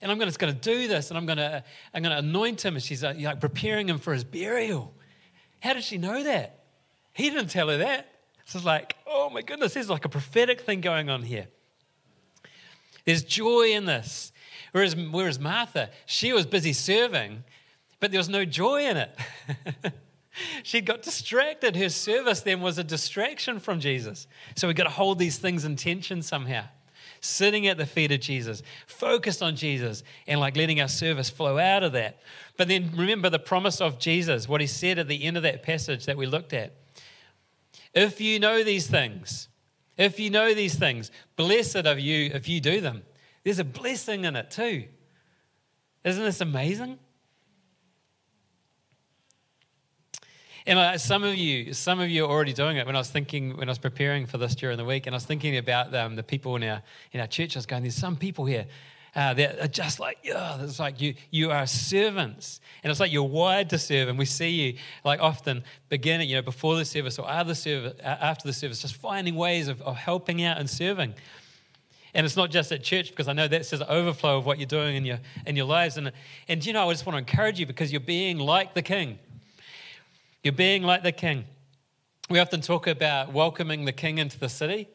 and 0.00 0.10
I'm 0.10 0.20
just 0.20 0.38
going 0.38 0.52
to, 0.52 0.60
do 0.60 0.88
this, 0.88 1.10
and 1.10 1.18
I'm 1.18 1.26
going 1.26 1.38
to, 1.38 1.64
I'm 1.94 2.02
going 2.02 2.12
to 2.12 2.18
anoint 2.18 2.64
him. 2.64 2.74
And 2.74 2.82
she's 2.82 3.02
like, 3.02 3.20
like 3.20 3.40
preparing 3.40 3.88
him 3.88 3.98
for 3.98 4.12
his 4.12 4.24
burial. 4.24 4.94
How 5.60 5.72
did 5.72 5.84
she 5.84 5.98
know 5.98 6.22
that? 6.22 6.64
He 7.12 7.30
didn't 7.30 7.48
tell 7.48 7.68
her 7.68 7.78
that. 7.78 8.12
So 8.44 8.58
it's 8.58 8.66
like, 8.66 8.96
oh 9.06 9.30
my 9.30 9.42
goodness, 9.42 9.74
there's 9.74 9.90
like 9.90 10.04
a 10.04 10.08
prophetic 10.08 10.60
thing 10.60 10.80
going 10.80 11.08
on 11.08 11.22
here. 11.22 11.48
There's 13.04 13.24
joy 13.24 13.70
in 13.72 13.86
this. 13.86 14.32
Whereas, 14.72 14.94
whereas 14.94 15.38
Martha, 15.38 15.90
she 16.04 16.32
was 16.32 16.44
busy 16.44 16.72
serving, 16.72 17.44
but 17.98 18.10
there 18.10 18.18
was 18.18 18.28
no 18.28 18.44
joy 18.44 18.86
in 18.88 18.96
it. 18.98 19.16
she 20.62 20.80
got 20.80 21.02
distracted. 21.02 21.74
Her 21.76 21.88
service 21.88 22.40
then 22.42 22.60
was 22.60 22.78
a 22.78 22.84
distraction 22.84 23.58
from 23.58 23.80
Jesus. 23.80 24.26
So 24.54 24.66
we've 24.66 24.76
got 24.76 24.84
to 24.84 24.90
hold 24.90 25.18
these 25.18 25.38
things 25.38 25.64
in 25.64 25.76
tension 25.76 26.20
somehow 26.20 26.66
sitting 27.20 27.66
at 27.66 27.78
the 27.78 27.86
feet 27.86 28.12
of 28.12 28.20
Jesus, 28.20 28.62
focused 28.86 29.42
on 29.42 29.56
Jesus, 29.56 30.02
and 30.26 30.40
like 30.40 30.56
letting 30.56 30.80
our 30.80 30.88
service 30.88 31.30
flow 31.30 31.58
out 31.58 31.82
of 31.82 31.92
that. 31.92 32.20
But 32.56 32.68
then 32.68 32.92
remember 32.94 33.30
the 33.30 33.38
promise 33.38 33.80
of 33.80 33.98
Jesus, 33.98 34.48
what 34.48 34.60
he 34.60 34.66
said 34.66 34.98
at 34.98 35.08
the 35.08 35.24
end 35.24 35.36
of 35.36 35.42
that 35.42 35.62
passage 35.62 36.06
that 36.06 36.16
we 36.16 36.26
looked 36.26 36.52
at. 36.52 36.74
If 37.94 38.20
you 38.20 38.38
know 38.38 38.62
these 38.62 38.86
things, 38.86 39.48
if 39.96 40.20
you 40.20 40.30
know 40.30 40.54
these 40.54 40.74
things, 40.74 41.10
blessed 41.36 41.86
are 41.86 41.98
you 41.98 42.30
if 42.34 42.48
you 42.48 42.60
do 42.60 42.80
them. 42.80 43.02
There's 43.44 43.58
a 43.58 43.64
blessing 43.64 44.24
in 44.24 44.36
it 44.36 44.50
too. 44.50 44.84
Isn't 46.04 46.22
this 46.22 46.40
amazing? 46.40 46.98
And 50.66 50.80
uh, 50.80 50.98
some 50.98 51.22
of 51.22 51.36
you, 51.36 51.72
some 51.72 52.00
of 52.00 52.10
you 52.10 52.24
are 52.24 52.28
already 52.28 52.52
doing 52.52 52.76
it. 52.76 52.86
When 52.86 52.96
I 52.96 52.98
was 52.98 53.08
thinking, 53.08 53.56
when 53.56 53.68
I 53.68 53.70
was 53.70 53.78
preparing 53.78 54.26
for 54.26 54.36
this 54.36 54.56
during 54.56 54.76
the 54.76 54.84
week, 54.84 55.06
and 55.06 55.14
I 55.14 55.16
was 55.16 55.24
thinking 55.24 55.58
about 55.58 55.94
um, 55.94 56.16
the 56.16 56.24
people 56.24 56.56
in 56.56 56.64
our 56.64 56.82
in 57.12 57.20
our 57.20 57.28
church, 57.28 57.56
I 57.56 57.58
was 57.58 57.66
going, 57.66 57.82
"There's 57.82 57.94
some 57.94 58.16
people 58.16 58.44
here 58.44 58.66
uh, 59.14 59.32
that 59.34 59.60
are 59.60 59.68
just 59.68 60.00
like, 60.00 60.18
yeah, 60.24 60.60
it's 60.60 60.80
like 60.80 61.00
you 61.00 61.14
you 61.30 61.52
are 61.52 61.68
servants, 61.68 62.60
and 62.82 62.90
it's 62.90 62.98
like 62.98 63.12
you're 63.12 63.22
wired 63.22 63.70
to 63.70 63.78
serve. 63.78 64.08
And 64.08 64.18
we 64.18 64.24
see 64.24 64.50
you 64.50 64.78
like 65.04 65.20
often 65.20 65.62
beginning, 65.88 66.28
you 66.28 66.34
know, 66.34 66.42
before 66.42 66.74
the 66.74 66.84
service 66.84 67.16
or 67.20 67.30
after 67.30 67.48
the 67.48 67.54
service, 67.54 67.94
after 68.02 68.48
the 68.48 68.52
service, 68.52 68.82
just 68.82 68.96
finding 68.96 69.36
ways 69.36 69.68
of, 69.68 69.80
of 69.82 69.96
helping 69.96 70.42
out 70.42 70.58
and 70.58 70.68
serving. 70.68 71.14
And 72.12 72.24
it's 72.24 72.36
not 72.36 72.50
just 72.50 72.72
at 72.72 72.82
church, 72.82 73.10
because 73.10 73.28
I 73.28 73.34
know 73.34 73.46
that's 73.46 73.70
just 73.70 73.82
overflow 73.82 74.38
of 74.38 74.46
what 74.46 74.58
you're 74.58 74.66
doing 74.66 74.96
in 74.96 75.04
your, 75.04 75.18
in 75.44 75.54
your 75.54 75.66
lives. 75.66 75.98
And, 75.98 76.12
and 76.48 76.64
you 76.64 76.72
know, 76.72 76.88
I 76.88 76.92
just 76.92 77.04
want 77.04 77.14
to 77.14 77.18
encourage 77.18 77.60
you 77.60 77.66
because 77.66 77.92
you're 77.92 78.00
being 78.00 78.38
like 78.38 78.72
the 78.72 78.80
king. 78.80 79.18
You're 80.46 80.52
being 80.52 80.84
like 80.84 81.02
the 81.02 81.10
king. 81.10 81.44
We 82.30 82.38
often 82.38 82.60
talk 82.60 82.86
about 82.86 83.32
welcoming 83.32 83.84
the 83.84 83.90
king 83.90 84.18
into 84.18 84.38
the 84.38 84.48
city. 84.48 84.88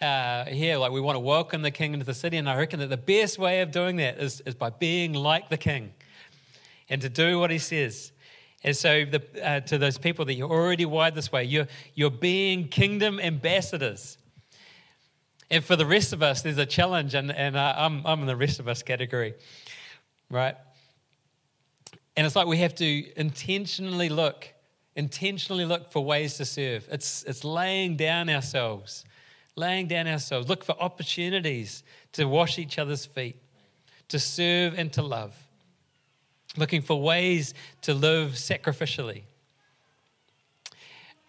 Uh, 0.00 0.46
here, 0.46 0.78
like 0.78 0.90
we 0.90 1.02
want 1.02 1.16
to 1.16 1.20
welcome 1.20 1.60
the 1.60 1.70
king 1.70 1.92
into 1.92 2.06
the 2.06 2.14
city, 2.14 2.38
and 2.38 2.48
I 2.48 2.56
reckon 2.56 2.80
that 2.80 2.86
the 2.86 2.96
best 2.96 3.38
way 3.38 3.60
of 3.60 3.72
doing 3.72 3.96
that 3.96 4.16
is, 4.16 4.40
is 4.46 4.54
by 4.54 4.70
being 4.70 5.12
like 5.12 5.50
the 5.50 5.58
king 5.58 5.92
and 6.88 7.02
to 7.02 7.10
do 7.10 7.38
what 7.38 7.50
he 7.50 7.58
says. 7.58 8.12
And 8.64 8.74
so, 8.74 9.04
the, 9.04 9.22
uh, 9.46 9.60
to 9.60 9.76
those 9.76 9.98
people 9.98 10.24
that 10.24 10.32
you're 10.32 10.48
already 10.48 10.86
wired 10.86 11.14
this 11.14 11.30
way, 11.30 11.44
you're, 11.44 11.66
you're 11.92 12.10
being 12.10 12.66
kingdom 12.66 13.20
ambassadors. 13.20 14.16
And 15.50 15.62
for 15.62 15.76
the 15.76 15.84
rest 15.84 16.14
of 16.14 16.22
us, 16.22 16.40
there's 16.40 16.56
a 16.56 16.64
challenge, 16.64 17.12
and, 17.14 17.30
and 17.30 17.54
uh, 17.54 17.74
I'm, 17.76 18.06
I'm 18.06 18.20
in 18.20 18.26
the 18.26 18.34
rest 18.34 18.60
of 18.60 18.66
us 18.66 18.82
category, 18.82 19.34
right? 20.30 20.56
And 22.16 22.26
it's 22.26 22.34
like 22.34 22.46
we 22.46 22.56
have 22.56 22.74
to 22.76 23.20
intentionally 23.20 24.08
look, 24.08 24.48
intentionally 24.96 25.64
look 25.64 25.90
for 25.90 26.04
ways 26.04 26.36
to 26.38 26.44
serve. 26.44 26.86
It's, 26.90 27.22
it's 27.24 27.44
laying 27.44 27.96
down 27.96 28.28
ourselves, 28.28 29.04
laying 29.56 29.86
down 29.86 30.06
ourselves. 30.06 30.48
Look 30.48 30.64
for 30.64 30.76
opportunities 30.80 31.82
to 32.12 32.24
wash 32.26 32.58
each 32.58 32.78
other's 32.78 33.06
feet, 33.06 33.36
to 34.08 34.18
serve 34.18 34.78
and 34.78 34.92
to 34.94 35.02
love 35.02 35.34
looking 36.56 36.82
for 36.82 37.00
ways 37.00 37.54
to 37.82 37.94
live 37.94 38.32
sacrificially. 38.32 39.22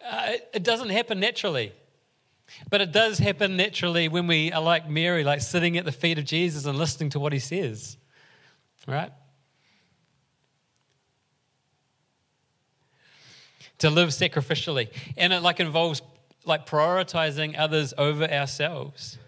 Uh, 0.04 0.32
it 0.52 0.62
doesn't 0.62 0.90
happen 0.90 1.20
naturally, 1.20 1.72
but 2.68 2.80
it 2.80 2.90
does 2.90 3.18
happen 3.18 3.56
naturally 3.56 4.08
when 4.08 4.26
we 4.26 4.52
are 4.52 4.60
like 4.60 4.88
Mary, 4.88 5.22
like 5.22 5.40
sitting 5.40 5.78
at 5.78 5.84
the 5.84 5.92
feet 5.92 6.18
of 6.18 6.24
Jesus 6.24 6.66
and 6.66 6.76
listening 6.76 7.10
to 7.10 7.20
what 7.20 7.32
he 7.32 7.38
says, 7.38 7.96
right? 8.86 9.12
To 13.82 13.90
live 13.90 14.10
sacrificially. 14.10 14.90
And 15.16 15.32
it 15.32 15.42
like 15.42 15.58
involves 15.58 16.02
like 16.44 16.66
prioritizing 16.66 17.58
others 17.58 17.92
over 17.98 18.24
ourselves. 18.24 19.18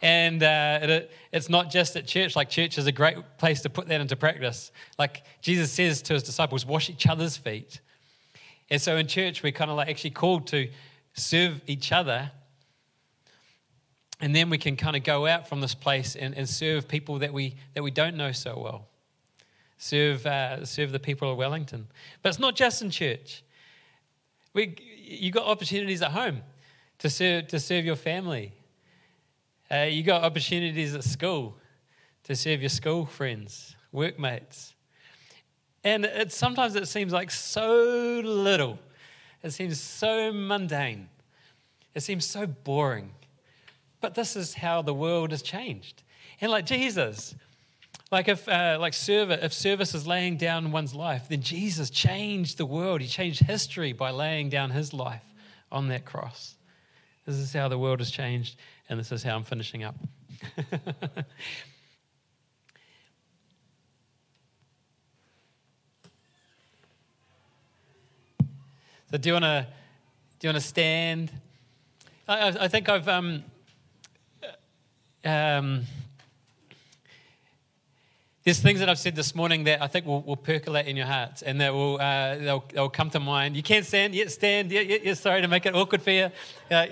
And 0.00 0.40
uh, 0.40 0.78
it, 0.82 1.10
it's 1.32 1.48
not 1.48 1.68
just 1.68 1.96
at 1.96 2.06
church. 2.06 2.36
Like, 2.36 2.48
church 2.48 2.78
is 2.78 2.86
a 2.86 2.92
great 2.92 3.16
place 3.38 3.62
to 3.62 3.70
put 3.70 3.88
that 3.88 4.00
into 4.00 4.14
practice. 4.14 4.70
Like, 5.00 5.24
Jesus 5.42 5.72
says 5.72 6.00
to 6.02 6.14
his 6.14 6.22
disciples, 6.22 6.64
wash 6.64 6.88
each 6.88 7.08
other's 7.08 7.36
feet. 7.36 7.80
And 8.70 8.80
so 8.80 8.96
in 8.98 9.08
church, 9.08 9.42
we're 9.42 9.50
kind 9.50 9.68
of 9.68 9.76
like 9.76 9.88
actually 9.88 10.10
called 10.10 10.46
to 10.48 10.68
serve 11.14 11.60
each 11.66 11.90
other. 11.90 12.30
And 14.20 14.32
then 14.32 14.48
we 14.48 14.58
can 14.58 14.76
kind 14.76 14.94
of 14.94 15.02
go 15.02 15.26
out 15.26 15.48
from 15.48 15.60
this 15.60 15.74
place 15.74 16.14
and, 16.14 16.36
and 16.36 16.48
serve 16.48 16.86
people 16.86 17.18
that 17.18 17.32
we, 17.32 17.56
that 17.74 17.82
we 17.82 17.90
don't 17.90 18.16
know 18.16 18.30
so 18.30 18.60
well. 18.60 18.86
Serve, 19.76 20.24
uh, 20.24 20.64
serve 20.64 20.92
the 20.92 21.00
people 21.00 21.32
of 21.32 21.36
Wellington. 21.36 21.88
But 22.22 22.28
it's 22.28 22.38
not 22.38 22.54
just 22.54 22.80
in 22.80 22.90
church. 22.90 23.42
We, 24.54 24.74
you 25.00 25.30
got 25.30 25.46
opportunities 25.46 26.02
at 26.02 26.10
home 26.10 26.42
to 26.98 27.10
serve, 27.10 27.48
to 27.48 27.60
serve 27.60 27.84
your 27.84 27.96
family, 27.96 28.52
uh, 29.70 29.82
you 29.82 30.02
got 30.02 30.24
opportunities 30.24 30.94
at 30.94 31.04
school 31.04 31.56
to 32.24 32.34
serve 32.34 32.60
your 32.60 32.70
school 32.70 33.06
friends, 33.06 33.76
workmates. 33.92 34.74
And 35.84 36.04
it, 36.04 36.32
sometimes 36.32 36.74
it 36.74 36.88
seems 36.88 37.12
like 37.12 37.30
so 37.30 38.20
little. 38.24 38.78
It 39.42 39.50
seems 39.50 39.80
so 39.80 40.32
mundane. 40.32 41.08
It 41.94 42.00
seems 42.00 42.24
so 42.24 42.46
boring. 42.46 43.10
But 44.00 44.14
this 44.14 44.36
is 44.36 44.54
how 44.54 44.82
the 44.82 44.94
world 44.94 45.30
has 45.30 45.42
changed. 45.42 46.02
And 46.40 46.50
like 46.50 46.66
Jesus, 46.66 47.34
like 48.10 48.28
if 48.28 48.48
uh, 48.48 48.78
like 48.80 48.94
service, 48.94 49.40
if 49.42 49.52
service 49.52 49.94
is 49.94 50.06
laying 50.06 50.36
down 50.36 50.72
one's 50.72 50.94
life, 50.94 51.28
then 51.28 51.42
Jesus 51.42 51.90
changed 51.90 52.56
the 52.56 52.66
world. 52.66 53.00
He 53.00 53.08
changed 53.08 53.42
history 53.42 53.92
by 53.92 54.10
laying 54.10 54.48
down 54.48 54.70
his 54.70 54.94
life 54.94 55.24
on 55.70 55.88
that 55.88 56.04
cross. 56.04 56.54
This 57.26 57.36
is 57.36 57.52
how 57.52 57.68
the 57.68 57.78
world 57.78 57.98
has 58.00 58.10
changed 58.10 58.56
and 58.88 58.98
this 58.98 59.12
is 59.12 59.22
how 59.22 59.36
I'm 59.36 59.44
finishing 59.44 59.84
up. 59.84 59.94
so 69.10 69.18
do 69.18 69.28
you 69.28 69.34
want 69.34 69.44
to 69.44 69.66
do 70.38 70.46
you 70.46 70.52
want 70.52 70.62
to 70.62 70.66
stand? 70.66 71.30
I, 72.26 72.48
I 72.60 72.68
think 72.68 72.88
I've 72.88 73.08
um, 73.08 73.44
um, 75.24 75.82
there's 78.48 78.60
things 78.60 78.80
that 78.80 78.88
I've 78.88 78.98
said 78.98 79.14
this 79.14 79.34
morning 79.34 79.64
that 79.64 79.82
I 79.82 79.88
think 79.88 80.06
will, 80.06 80.22
will 80.22 80.34
percolate 80.34 80.86
in 80.86 80.96
your 80.96 81.04
hearts 81.04 81.42
and 81.42 81.60
that 81.60 81.74
will 81.74 82.00
uh, 82.00 82.38
they'll, 82.38 82.64
they'll 82.72 82.88
come 82.88 83.10
to 83.10 83.20
mind. 83.20 83.54
You 83.54 83.62
can't 83.62 83.84
stand, 83.84 84.14
yet 84.14 84.32
stand. 84.32 84.72
Yeah, 84.72 84.80
yeah, 84.80 84.96
yeah, 85.02 85.12
sorry 85.12 85.42
to 85.42 85.48
make 85.48 85.66
it 85.66 85.74
awkward 85.74 86.00
for 86.00 86.12
you. 86.12 86.30
Uh, 86.70 86.86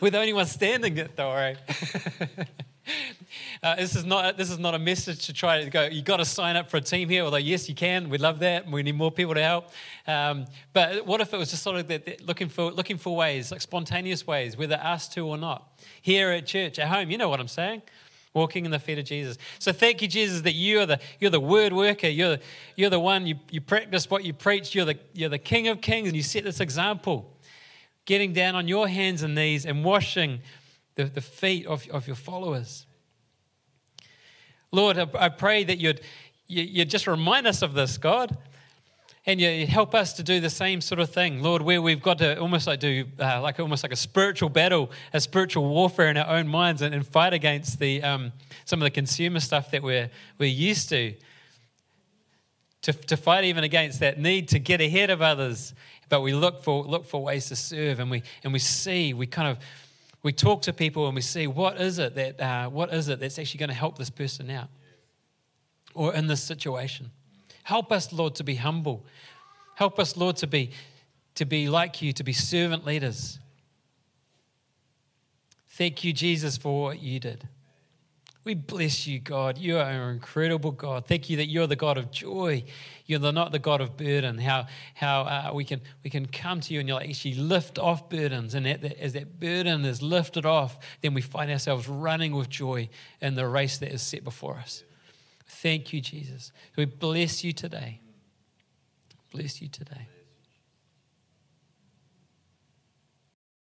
we're 0.00 0.10
the 0.10 0.20
only 0.20 0.32
ones 0.32 0.52
standing 0.52 0.94
though, 1.16 1.34
right? 1.34 1.58
uh, 3.62 3.76
this 3.76 3.94
is 3.94 4.06
not 4.06 4.38
this 4.38 4.50
is 4.50 4.58
not 4.58 4.74
a 4.74 4.78
message 4.78 5.26
to 5.26 5.34
try 5.34 5.62
to 5.62 5.68
go. 5.68 5.84
You 5.84 6.00
got 6.00 6.16
to 6.16 6.24
sign 6.24 6.56
up 6.56 6.70
for 6.70 6.78
a 6.78 6.80
team 6.80 7.10
here. 7.10 7.24
Although 7.24 7.36
yes, 7.36 7.68
you 7.68 7.74
can. 7.74 8.08
We 8.08 8.16
love 8.16 8.38
that. 8.38 8.66
We 8.66 8.82
need 8.82 8.96
more 8.96 9.12
people 9.12 9.34
to 9.34 9.42
help. 9.42 9.66
Um, 10.06 10.46
but 10.72 11.04
what 11.04 11.20
if 11.20 11.34
it 11.34 11.36
was 11.36 11.50
just 11.50 11.62
sort 11.62 11.76
of 11.76 12.26
looking 12.26 12.48
for 12.48 12.70
looking 12.70 12.96
for 12.96 13.14
ways, 13.14 13.52
like 13.52 13.60
spontaneous 13.60 14.26
ways, 14.26 14.56
whether 14.56 14.76
asked 14.76 15.12
to 15.12 15.26
or 15.26 15.36
not, 15.36 15.78
here 16.00 16.30
at 16.30 16.46
church, 16.46 16.78
at 16.78 16.88
home. 16.88 17.10
You 17.10 17.18
know 17.18 17.28
what 17.28 17.38
I'm 17.38 17.48
saying? 17.48 17.82
Walking 18.34 18.64
in 18.64 18.70
the 18.70 18.78
feet 18.78 18.98
of 18.98 19.04
Jesus. 19.04 19.38
So 19.58 19.72
thank 19.72 20.02
you, 20.02 20.08
Jesus, 20.08 20.42
that 20.42 20.54
you 20.54 20.80
are 20.80 20.86
the 20.86 21.00
you're 21.18 21.30
the 21.30 21.40
word 21.40 21.72
worker. 21.72 22.08
You're 22.08 22.38
you're 22.76 22.90
the 22.90 23.00
one 23.00 23.26
you, 23.26 23.36
you 23.50 23.60
practice 23.60 24.08
what 24.08 24.24
you 24.24 24.32
preach. 24.32 24.74
You're 24.74 24.84
the 24.84 24.98
you're 25.12 25.28
the 25.28 25.38
King 25.38 25.68
of 25.68 25.80
Kings, 25.80 26.08
and 26.08 26.16
you 26.16 26.22
set 26.22 26.44
this 26.44 26.60
example 26.60 27.36
getting 28.04 28.32
down 28.32 28.54
on 28.54 28.66
your 28.66 28.88
hands 28.88 29.22
and 29.22 29.34
knees 29.34 29.66
and 29.66 29.84
washing 29.84 30.40
the, 30.96 31.04
the 31.04 31.20
feet 31.20 31.66
of, 31.66 31.86
of 31.90 32.06
your 32.06 32.16
followers. 32.16 32.86
Lord, 34.72 34.98
I 34.98 35.28
pray 35.28 35.64
that 35.64 35.78
you'd, 35.78 36.00
you, 36.46 36.62
you'd 36.62 36.90
just 36.90 37.06
remind 37.06 37.46
us 37.46 37.62
of 37.62 37.74
this, 37.74 37.98
God, 37.98 38.36
and 39.26 39.40
you 39.40 39.66
help 39.66 39.94
us 39.94 40.14
to 40.14 40.22
do 40.22 40.40
the 40.40 40.50
same 40.50 40.80
sort 40.80 40.98
of 40.98 41.10
thing, 41.10 41.42
Lord, 41.42 41.62
where 41.62 41.82
we've 41.82 42.02
got 42.02 42.18
to 42.18 42.40
almost 42.40 42.66
like 42.66 42.80
do 42.80 43.04
uh, 43.18 43.40
like 43.42 43.60
almost 43.60 43.82
like 43.82 43.92
a 43.92 43.96
spiritual 43.96 44.48
battle, 44.48 44.90
a 45.12 45.20
spiritual 45.20 45.68
warfare 45.68 46.08
in 46.08 46.16
our 46.16 46.36
own 46.36 46.48
minds, 46.48 46.82
and, 46.82 46.94
and 46.94 47.06
fight 47.06 47.32
against 47.32 47.78
the 47.78 48.02
um, 48.02 48.32
some 48.64 48.80
of 48.80 48.84
the 48.84 48.90
consumer 48.90 49.40
stuff 49.40 49.70
that 49.70 49.82
we're 49.82 50.10
we're 50.38 50.48
used 50.48 50.88
to. 50.90 51.14
To, 52.84 52.94
to 52.94 53.18
fight 53.18 53.44
even 53.44 53.62
against 53.62 54.00
that 54.00 54.18
need 54.18 54.48
to 54.48 54.58
get 54.58 54.80
ahead 54.80 55.10
of 55.10 55.20
others 55.20 55.74
but 56.10 56.20
we 56.20 56.34
look 56.34 56.62
for, 56.62 56.84
look 56.84 57.06
for 57.06 57.22
ways 57.22 57.46
to 57.46 57.56
serve 57.56 58.00
and 58.00 58.10
we, 58.10 58.22
and 58.44 58.52
we 58.52 58.58
see, 58.58 59.14
we 59.14 59.26
kind 59.26 59.48
of, 59.48 59.58
we 60.22 60.32
talk 60.32 60.60
to 60.62 60.72
people 60.74 61.06
and 61.06 61.14
we 61.14 61.22
see 61.22 61.46
what 61.46 61.80
is 61.80 61.98
it 61.98 62.14
that, 62.16 62.40
uh, 62.40 62.68
what 62.68 62.92
is 62.92 63.08
it 63.08 63.20
that's 63.20 63.38
actually 63.38 63.58
going 63.58 63.70
to 63.70 63.74
help 63.74 63.96
this 63.96 64.10
person 64.10 64.50
out 64.50 64.68
or 65.94 66.12
in 66.12 66.26
this 66.26 66.42
situation. 66.42 67.10
Help 67.70 67.92
us, 67.92 68.12
Lord, 68.12 68.34
to 68.34 68.42
be 68.42 68.56
humble. 68.56 69.06
Help 69.76 70.00
us, 70.00 70.16
Lord, 70.16 70.36
to 70.38 70.48
be, 70.48 70.72
to 71.36 71.44
be 71.44 71.68
like 71.68 72.02
you, 72.02 72.12
to 72.14 72.24
be 72.24 72.32
servant 72.32 72.84
leaders. 72.84 73.38
Thank 75.68 76.02
you, 76.02 76.12
Jesus, 76.12 76.56
for 76.56 76.82
what 76.82 77.00
you 77.00 77.20
did. 77.20 77.46
We 78.42 78.54
bless 78.54 79.06
you, 79.06 79.20
God. 79.20 79.56
You 79.56 79.78
are 79.78 79.88
an 79.88 80.10
incredible 80.10 80.72
God. 80.72 81.06
Thank 81.06 81.30
you 81.30 81.36
that 81.36 81.46
you're 81.46 81.68
the 81.68 81.76
God 81.76 81.96
of 81.96 82.10
joy. 82.10 82.64
You're 83.06 83.20
not 83.20 83.52
the 83.52 83.60
God 83.60 83.80
of 83.80 83.96
burden. 83.96 84.36
How, 84.38 84.66
how 84.94 85.20
uh, 85.20 85.50
we, 85.54 85.64
can, 85.64 85.80
we 86.02 86.10
can 86.10 86.26
come 86.26 86.60
to 86.62 86.74
you 86.74 86.80
and 86.80 86.88
you'll 86.88 86.98
actually 86.98 87.34
lift 87.34 87.78
off 87.78 88.10
burdens. 88.10 88.56
And 88.56 88.66
that, 88.66 88.82
as 88.98 89.12
that 89.12 89.38
burden 89.38 89.84
is 89.84 90.02
lifted 90.02 90.44
off, 90.44 90.76
then 91.02 91.14
we 91.14 91.20
find 91.20 91.48
ourselves 91.52 91.86
running 91.86 92.34
with 92.34 92.48
joy 92.48 92.88
in 93.20 93.36
the 93.36 93.46
race 93.46 93.78
that 93.78 93.92
is 93.92 94.02
set 94.02 94.24
before 94.24 94.56
us. 94.56 94.82
Thank 95.50 95.92
you, 95.92 96.00
Jesus. 96.00 96.52
We 96.76 96.84
bless 96.84 97.44
you 97.44 97.52
today. 97.52 98.00
Bless 99.32 99.60
you 99.60 99.68
today. 99.68 100.06